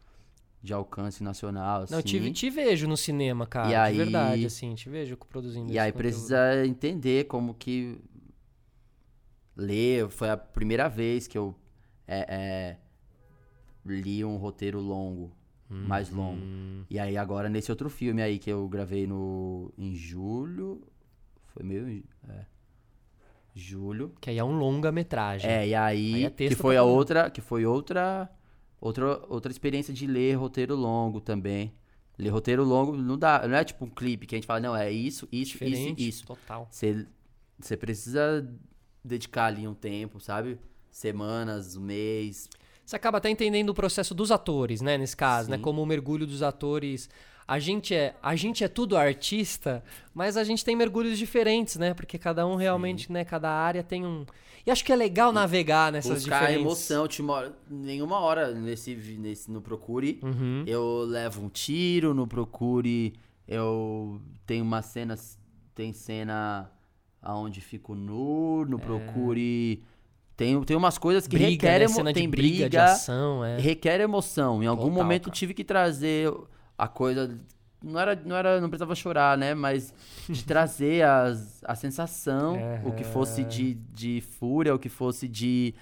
[0.63, 1.95] de alcance nacional, assim.
[1.95, 3.69] Não, te, te vejo no cinema, cara.
[3.69, 6.13] E de aí- verdade, assim, te vejo produzindo E aí conteúdo.
[6.13, 7.99] precisa entender como que
[9.57, 10.09] ler.
[10.11, 11.55] Foi a primeira vez que eu
[12.07, 12.77] é, é,
[13.87, 15.33] li um roteiro longo,
[15.71, 16.41] mais longo.
[16.41, 20.83] Hum, E aí agora nesse outro filme aí que eu gravei no em julho,
[21.55, 22.45] foi meio é,
[23.55, 24.15] julho.
[24.21, 25.51] que aí é um longa-metragem.
[25.51, 26.97] É, e Aí aí, é que foi a caramba.
[26.97, 28.29] outra, que foi outra
[28.81, 31.73] outra outra experiência de ler roteiro longo também.
[32.19, 34.77] Ler roteiro longo não dá, não é tipo um clipe que a gente fala, não,
[34.77, 36.27] é isso, isso, Diferente, isso, isso.
[36.27, 36.69] total.
[36.71, 37.07] Você
[37.59, 38.49] você precisa
[39.05, 40.59] dedicar ali um tempo, sabe?
[40.91, 42.49] Semanas, um mês.
[42.91, 44.99] Você acaba até entendendo o processo dos atores, né?
[44.99, 45.57] Nesse caso, né?
[45.57, 45.63] Sim.
[45.63, 47.09] Como o mergulho dos atores.
[47.47, 51.95] A gente, é, a gente é tudo artista, mas a gente tem mergulhos diferentes, né?
[51.95, 53.25] Porque cada um realmente, né?
[53.25, 54.27] Cada área tem um.
[54.67, 56.67] E acho que é legal navegar nessas Buscar diferentes.
[56.67, 57.07] emoção.
[57.07, 57.57] Te mora...
[57.71, 60.65] Nenhuma hora nesse, nesse, no Procure Uhum.
[60.67, 63.15] eu levo um tiro, no Procure
[63.47, 65.15] eu tenho uma cena.
[65.77, 66.69] Tem cena
[67.23, 69.85] aonde fico nu, no Procure.
[70.41, 71.39] Tem, tem umas coisas que É.
[71.39, 71.93] briga, requerem né?
[71.95, 73.59] Cena tem de briga, de briga, ação, é.
[73.61, 74.63] requer emoção.
[74.63, 75.35] Em algum Total, momento cara.
[75.35, 76.33] tive que trazer
[76.79, 77.37] a coisa.
[77.85, 79.53] Não era, não era, não precisava chorar, né?
[79.53, 79.93] Mas
[80.27, 85.75] de trazer as, a sensação, o que fosse de, de fúria, o que fosse de,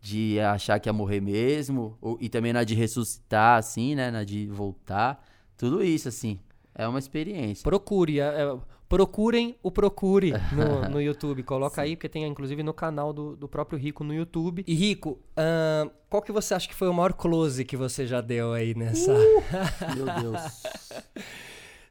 [0.00, 4.10] de achar que ia morrer mesmo, ou- e também na de ressuscitar, assim, né?
[4.10, 5.24] Na de voltar.
[5.56, 6.40] Tudo isso, assim,
[6.74, 7.62] é uma experiência.
[7.62, 8.56] Procure, é, é,
[8.92, 11.42] procurem o Procure no, no YouTube.
[11.42, 14.62] Coloca aí, porque tem inclusive no canal do, do próprio Rico no YouTube.
[14.66, 18.20] E Rico, ahn, qual que você acha que foi o maior close que você já
[18.20, 19.14] deu aí nessa,
[19.96, 20.62] Meu Deus.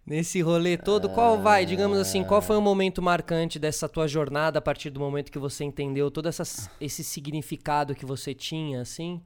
[0.05, 1.09] nesse rolê todo?
[1.09, 4.99] Qual vai, digamos assim, qual foi o momento marcante dessa tua jornada a partir do
[4.99, 9.19] momento que você entendeu todo essas, esse significado que você tinha, assim?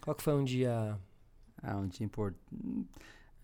[0.00, 0.96] Qual que foi um dia...
[1.60, 2.86] Ah, um dia importante.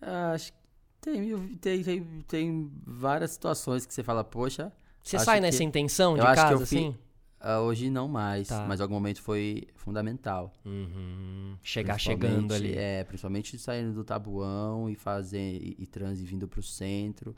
[0.00, 0.63] Acho que
[1.12, 4.72] tem, tem, tem, várias situações que você fala, poxa.
[5.02, 6.96] Você sai que- nessa intenção de que casa, eu fi- assim?
[7.40, 8.64] ah, hoje não mais, Tá.
[8.66, 10.52] mas algum momento foi fundamental.
[10.64, 11.56] Uhum.
[11.62, 12.72] Chegar chegando ali.
[12.74, 17.36] É, principalmente saindo do tabuão e fazer e, e trans e vindo pro centro.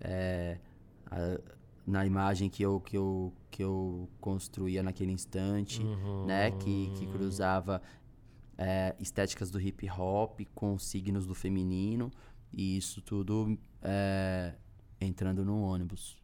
[0.00, 0.58] É,
[1.10, 1.38] a-
[1.86, 6.24] na imagem que eu, que, eu, que eu construía naquele instante, Uhum.
[6.26, 6.50] né?
[6.52, 7.82] Que, que cruzava
[8.56, 12.10] é, estéticas do hip hop com signos do feminino.
[12.52, 14.54] E isso tudo é,
[15.00, 16.20] entrando no ônibus.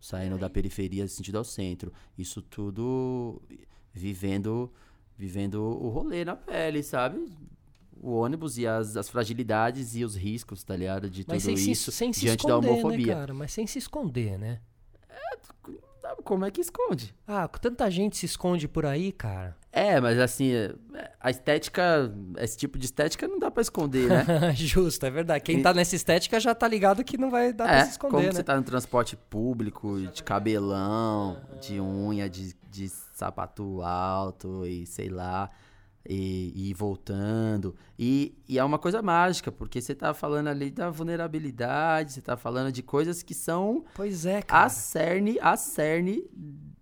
[0.00, 1.92] Saindo da periferia sentido ao centro.
[2.18, 3.40] Isso tudo
[3.92, 4.72] vivendo
[5.16, 7.24] vivendo o rolê na pele, sabe?
[8.00, 11.08] O ônibus e as, as fragilidades e os riscos, tá ligado?
[11.08, 13.06] De tudo Mas sem se, isso sem se diante da esconder, homofobia.
[13.06, 13.34] né, cara?
[13.34, 14.60] Mas sem se esconder, né?
[16.24, 17.14] Como é que esconde?
[17.26, 19.56] Ah, tanta gente se esconde por aí, cara.
[19.72, 20.52] É, mas assim,
[21.18, 24.24] a estética, esse tipo de estética não dá pra esconder, né?
[24.54, 25.42] Justo, é verdade.
[25.42, 27.92] Quem E- tá nessa estética já tá ligado que não vai dar pra é, se
[27.92, 28.32] esconder, como né?
[28.32, 35.08] você tá no transporte público, de cabelão, de unha, de, de sapato alto e sei
[35.08, 35.48] lá,
[36.08, 37.74] e, e voltando.
[37.98, 42.36] E, e é uma coisa mágica, porque você tá falando ali da vulnerabilidade, você tá
[42.36, 44.66] falando de coisas que são Pois é, cara.
[44.66, 46.24] a cerne, a cerne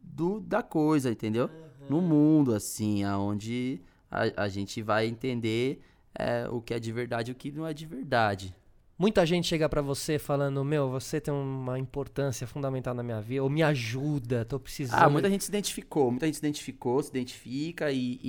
[0.02, 1.50] do, da coisa, entendeu?
[1.88, 5.80] No mundo, assim, aonde a, a gente vai entender
[6.14, 8.54] é, o que é de verdade e o que não é de verdade.
[9.00, 13.42] Muita gente chega pra você falando, meu, você tem uma importância fundamental na minha vida,
[13.42, 15.00] ou me ajuda, tô precisando.
[15.00, 18.20] Ah, muita gente se identificou, muita gente se identificou, se identifica e,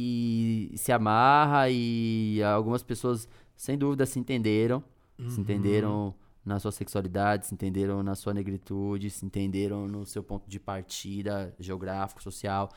[0.74, 4.82] e se amarra e algumas pessoas, sem dúvida, se entenderam,
[5.28, 6.16] se entenderam
[6.46, 11.54] na sua sexualidade, se entenderam na sua negritude, se entenderam no seu ponto de partida
[11.60, 12.70] geográfico, social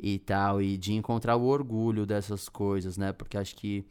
[0.00, 3.12] e tal, e de encontrar o orgulho dessas coisas, né?
[3.12, 3.84] Porque acho que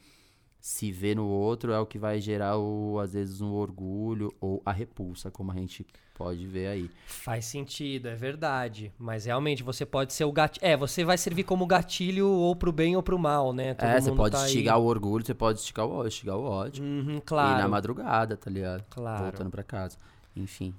[0.61, 4.61] se ver no outro é o que vai gerar, o, às vezes, um orgulho ou
[4.63, 5.83] a repulsa, como a gente
[6.13, 6.91] pode ver aí.
[7.07, 8.91] Faz sentido, é verdade.
[8.99, 10.63] Mas realmente você pode ser o gatilho.
[10.63, 13.73] É, você vai servir como gatilho ou pro bem ou pro mal, né?
[13.73, 14.69] Todo é, você pode tá aí.
[14.69, 16.83] o orgulho, você pode instigar o ódio, instigar o ódio.
[16.83, 17.69] Uhum, E na claro.
[17.69, 18.83] madrugada, tá ligado?
[18.91, 19.23] Claro.
[19.23, 19.97] Voltando pra casa.
[20.35, 20.75] Enfim.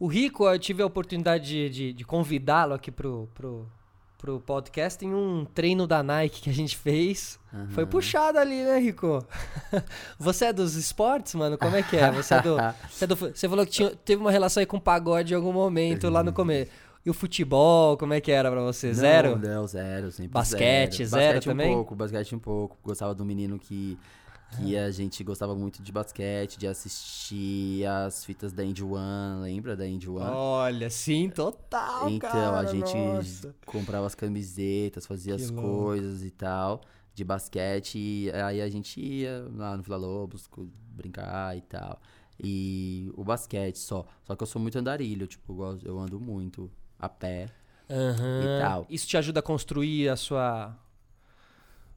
[0.00, 3.68] O Rico, eu tive a oportunidade de, de- de convidá-lo aqui pro, pro,
[4.20, 7.38] pro podcast em um treino da Nike que a gente fez.
[7.70, 9.24] Foi puxado ali, né, Rico?
[10.18, 11.56] Você é dos esportes, mano?
[11.56, 12.10] Como é que é?
[12.12, 12.56] Você, é do,
[12.88, 15.52] você, é do você falou que tinha- teve uma relação aí com pagode em algum
[15.52, 16.70] momento lá no começo.
[17.04, 18.92] E o futebol, como é que era pra você?
[18.92, 19.38] Zero?
[19.38, 21.08] Não, não, zero, sempre Basquete, zero.
[21.08, 21.70] zero basquete também?
[21.70, 22.76] um pouco, basquete um pouco.
[22.84, 23.98] Gostava do menino que,
[24.56, 29.76] que a gente gostava muito de basquete, de assistir as fitas da Indy One, lembra
[29.76, 30.30] da Indy One?
[30.30, 33.54] Olha, sim, total, então, cara, a gente nossa.
[33.64, 35.68] comprava as camisetas, fazia Que as louco.
[35.68, 36.80] coisas e tal,
[37.14, 40.48] de basquete, e aí a gente ia lá no Vila Lobos
[40.94, 42.00] brincar e tal.
[42.42, 44.06] E o basquete só.
[44.24, 47.46] Só que eu sou muito andarilho, tipo, eu gosto- eu ando muito a pé.
[47.92, 48.42] Aham.
[48.44, 48.86] e tal.
[48.88, 50.78] Isso te ajuda a construir a sua...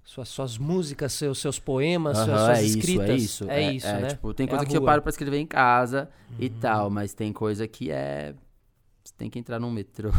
[0.05, 3.09] Suas, suas músicas, seus, seus poemas, suas, Aham, suas é isso, escritas.
[3.09, 3.43] é isso.
[3.49, 4.05] É, isso, né?
[4.07, 4.81] Tipo, tem É coisa que eu.
[4.81, 4.85] Uhum.
[4.85, 8.35] paro pra escrever em casa e tal, mas tem coisa que é.
[9.03, 10.11] Você tem que entrar num metrô.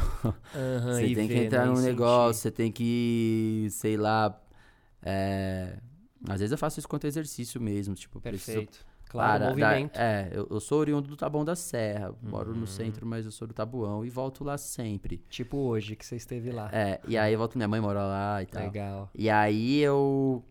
[0.55, 4.41] Aham, você tem que ver, entrar né, num e negócio, você tem que, sei lá.
[5.03, 5.79] é,
[6.29, 7.95] Às vezes eu faço isso quanto exercício mesmo.
[7.95, 8.87] Tipo, eu preciso Perfeito.
[9.15, 9.95] Claro, para- movimento.
[9.95, 12.15] da- é, eu, eu sou oriundo do Taboão da Serra.
[12.23, 12.59] Moro Uhum.
[12.61, 15.19] no centro, mas eu sou do Tabuão e volto lá sempre.
[15.29, 16.69] Tipo hoje que você esteve lá.
[16.73, 18.63] É, e aí eu volto, minha mãe mora lá e tal.
[18.65, 19.11] Legal.
[19.15, 20.45] E aí eu.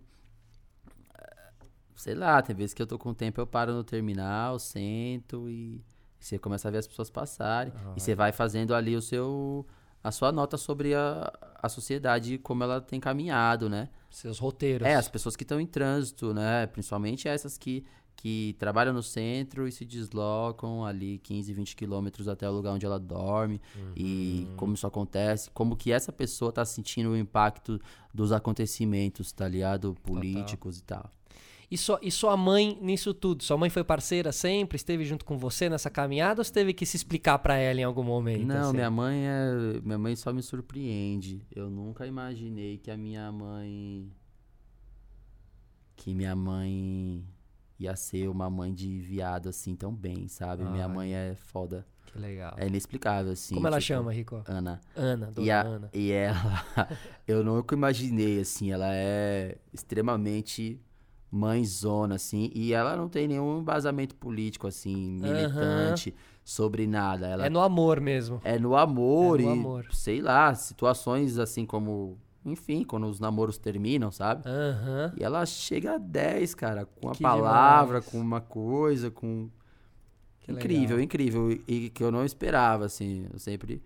[1.95, 5.81] Sei lá, tem vezes que eu tô com tempo, eu paro no terminal, sento e
[6.19, 7.71] você começa a ver as pessoas passarem.
[7.75, 7.93] Ah.
[7.95, 9.65] E você vai fazendo ali o seu.
[10.03, 13.87] a sua nota sobre a, a sociedade como ela tem caminhado, né?
[14.09, 14.85] Seus roteiros.
[14.87, 16.67] É, as pessoas que estão em trânsito, né?
[16.67, 17.85] Principalmente essas que,
[18.15, 22.85] que trabalham no centro e se deslocam ali 15, 20 quilômetros até o lugar onde
[22.85, 23.59] ela dorme.
[23.95, 24.55] E Uhum.
[24.55, 27.79] como isso acontece, como que essa pessoa tá sentindo o impacto
[28.13, 29.95] dos acontecimentos, tá ligado?
[30.03, 31.09] Políticos e tal.
[31.71, 33.43] E, sua, e sua mãe nisso tudo?
[33.43, 34.75] Sua mãe foi parceira sempre?
[34.75, 37.83] Esteve junto com você nessa caminhada ou você teve que se explicar pra ela em
[37.83, 38.45] algum momento?
[38.45, 38.73] Não, assim?
[38.75, 39.81] minha mãe é.
[39.83, 41.41] Minha mãe só me surpreende.
[41.53, 44.07] Eu nunca imaginei que a minha mãe.
[45.95, 47.23] Que minha mãe
[47.79, 50.63] ia ser uma mãe de viado assim tão bem, sabe?
[50.63, 51.85] Minha mãe é foda.
[52.05, 52.53] Que legal.
[52.57, 53.55] É inexplicável, assim.
[53.55, 54.43] Como ela tipo, chama, Rico?
[54.47, 54.79] Ana.
[54.95, 55.89] Ana, dona E, a- Ana.
[55.93, 56.37] e ela,
[57.27, 60.79] eu nunca imaginei, assim, ela é extremamente
[61.31, 66.13] mãezona, assim, e ela não tem nenhum embasamento político, assim, militante
[66.43, 67.27] sobre nada.
[67.27, 68.39] Ela É no amor mesmo.
[68.43, 69.85] é no amor É no e, amor.
[69.91, 74.43] sei lá, situações assim como, enfim, quando os namoros terminam, sabe?
[74.47, 75.13] Aham.
[75.17, 78.05] E ela chega a 10, cara, com a Que palavra, demais.
[78.11, 79.49] com uma coisa, com...
[80.41, 80.99] Que incrível, legal.
[81.01, 81.51] incrível.
[81.51, 83.81] E, e que eu não esperava, assim, eu sempre...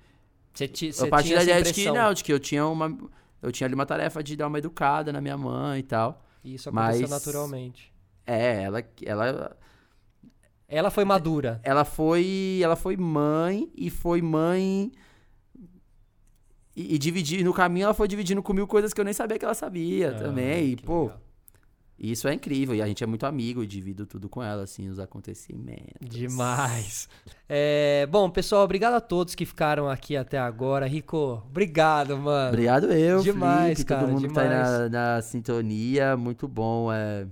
[0.54, 2.66] Você, ti, Eu você parti tinha da ideia de que, não, de que eu tinha
[2.66, 2.98] uma...
[3.42, 6.26] Eu tinha ali uma tarefa de dar uma educada na minha mãe e tal.
[6.44, 7.94] E Isso aconteceu mas- naturalmente.
[8.26, 9.58] É, ela, ela,
[10.68, 11.62] Ela foi madura.
[11.64, 14.92] ela foi, ela foi mãe e foi mãe
[16.78, 19.44] e, e dividir no caminho ela foi dividindo comigo coisas que eu nem sabia que
[19.46, 20.72] ela sabia Ah, também.
[20.74, 21.22] E pô, legal.
[22.00, 24.88] isso é incrível e a gente é muito amigo e divido tudo com ela assim,
[24.88, 26.08] os acontecimentos.
[26.08, 27.10] Demais.
[27.50, 30.86] É, bom, pessoal, obrigado a todos que ficaram aqui até agora.
[30.88, 32.50] Rico, obrigado, mano.
[32.50, 34.92] Obrigado eu, Demais, Felipe, cara, todo mundo que tá aí demais.
[34.92, 37.26] na, na sintonia, muito bom é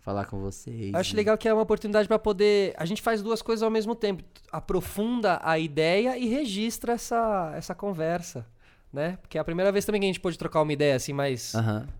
[0.00, 0.92] falar com vocês.
[0.92, 2.74] Eu acho e- legal que é uma oportunidade para poder.
[2.76, 4.22] A gente faz duas coisas ao mesmo tempo.
[4.52, 8.46] Aprofunda a ideia e registra essa, essa conversa.
[8.94, 9.18] Né?
[9.20, 11.52] Porque é a primeira vez também que a gente pôde trocar uma ideia assim, mais,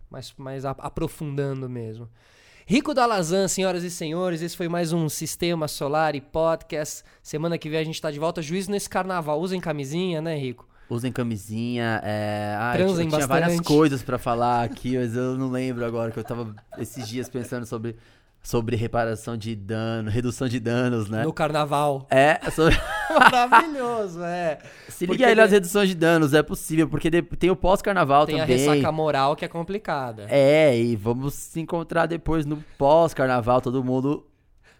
[0.09, 2.09] mais, mais aprofundando mesmo.
[2.65, 7.03] Rico Dalazan, senhoras e senhores, esse foi mais um Sistema Solar e Podcast.
[7.21, 8.41] Semana que vem a gente tá de volta.
[8.41, 9.41] Juízo nesse carnaval.
[9.41, 10.69] Usem camisinha, né, Rico?
[10.89, 12.55] Usem camisinha, é...
[12.57, 13.67] Ah, eu Transem tinha, tinha várias bastante.
[13.67, 17.67] coisas pra falar aqui, mas eu não lembro agora, que eu tava esses dias pensando
[17.67, 17.97] sobre,
[18.47, 21.25] sobre reparação de dano, redução de danos, né?
[21.25, 22.07] No carnaval.
[22.11, 22.77] É, sobre...
[23.09, 24.59] Maravilhoso, é.
[24.89, 28.27] se Porque liga aí nas de- reduções de danos, é possível, porque tem o pós-carnaval
[28.27, 28.59] Tem a também.
[28.59, 30.27] ressaca moral que é complicada.
[30.29, 34.27] É, e vamos se encontrar depois no pós-carnaval, todo mundo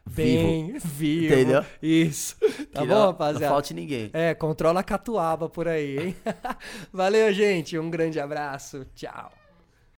[0.07, 0.43] vivo.
[0.47, 1.33] Bem vivo.
[1.35, 1.65] Entendeu?
[1.83, 2.37] Isso.
[2.71, 3.47] Tá Que bom, não- rapaziada?
[3.47, 4.11] Não falte ninguém.
[4.13, 6.17] É, controla a catuaba por aí, hein?
[6.93, 7.79] Valeu, gente.
[7.79, 8.85] Um grande abraço.
[8.95, 9.33] Tchau.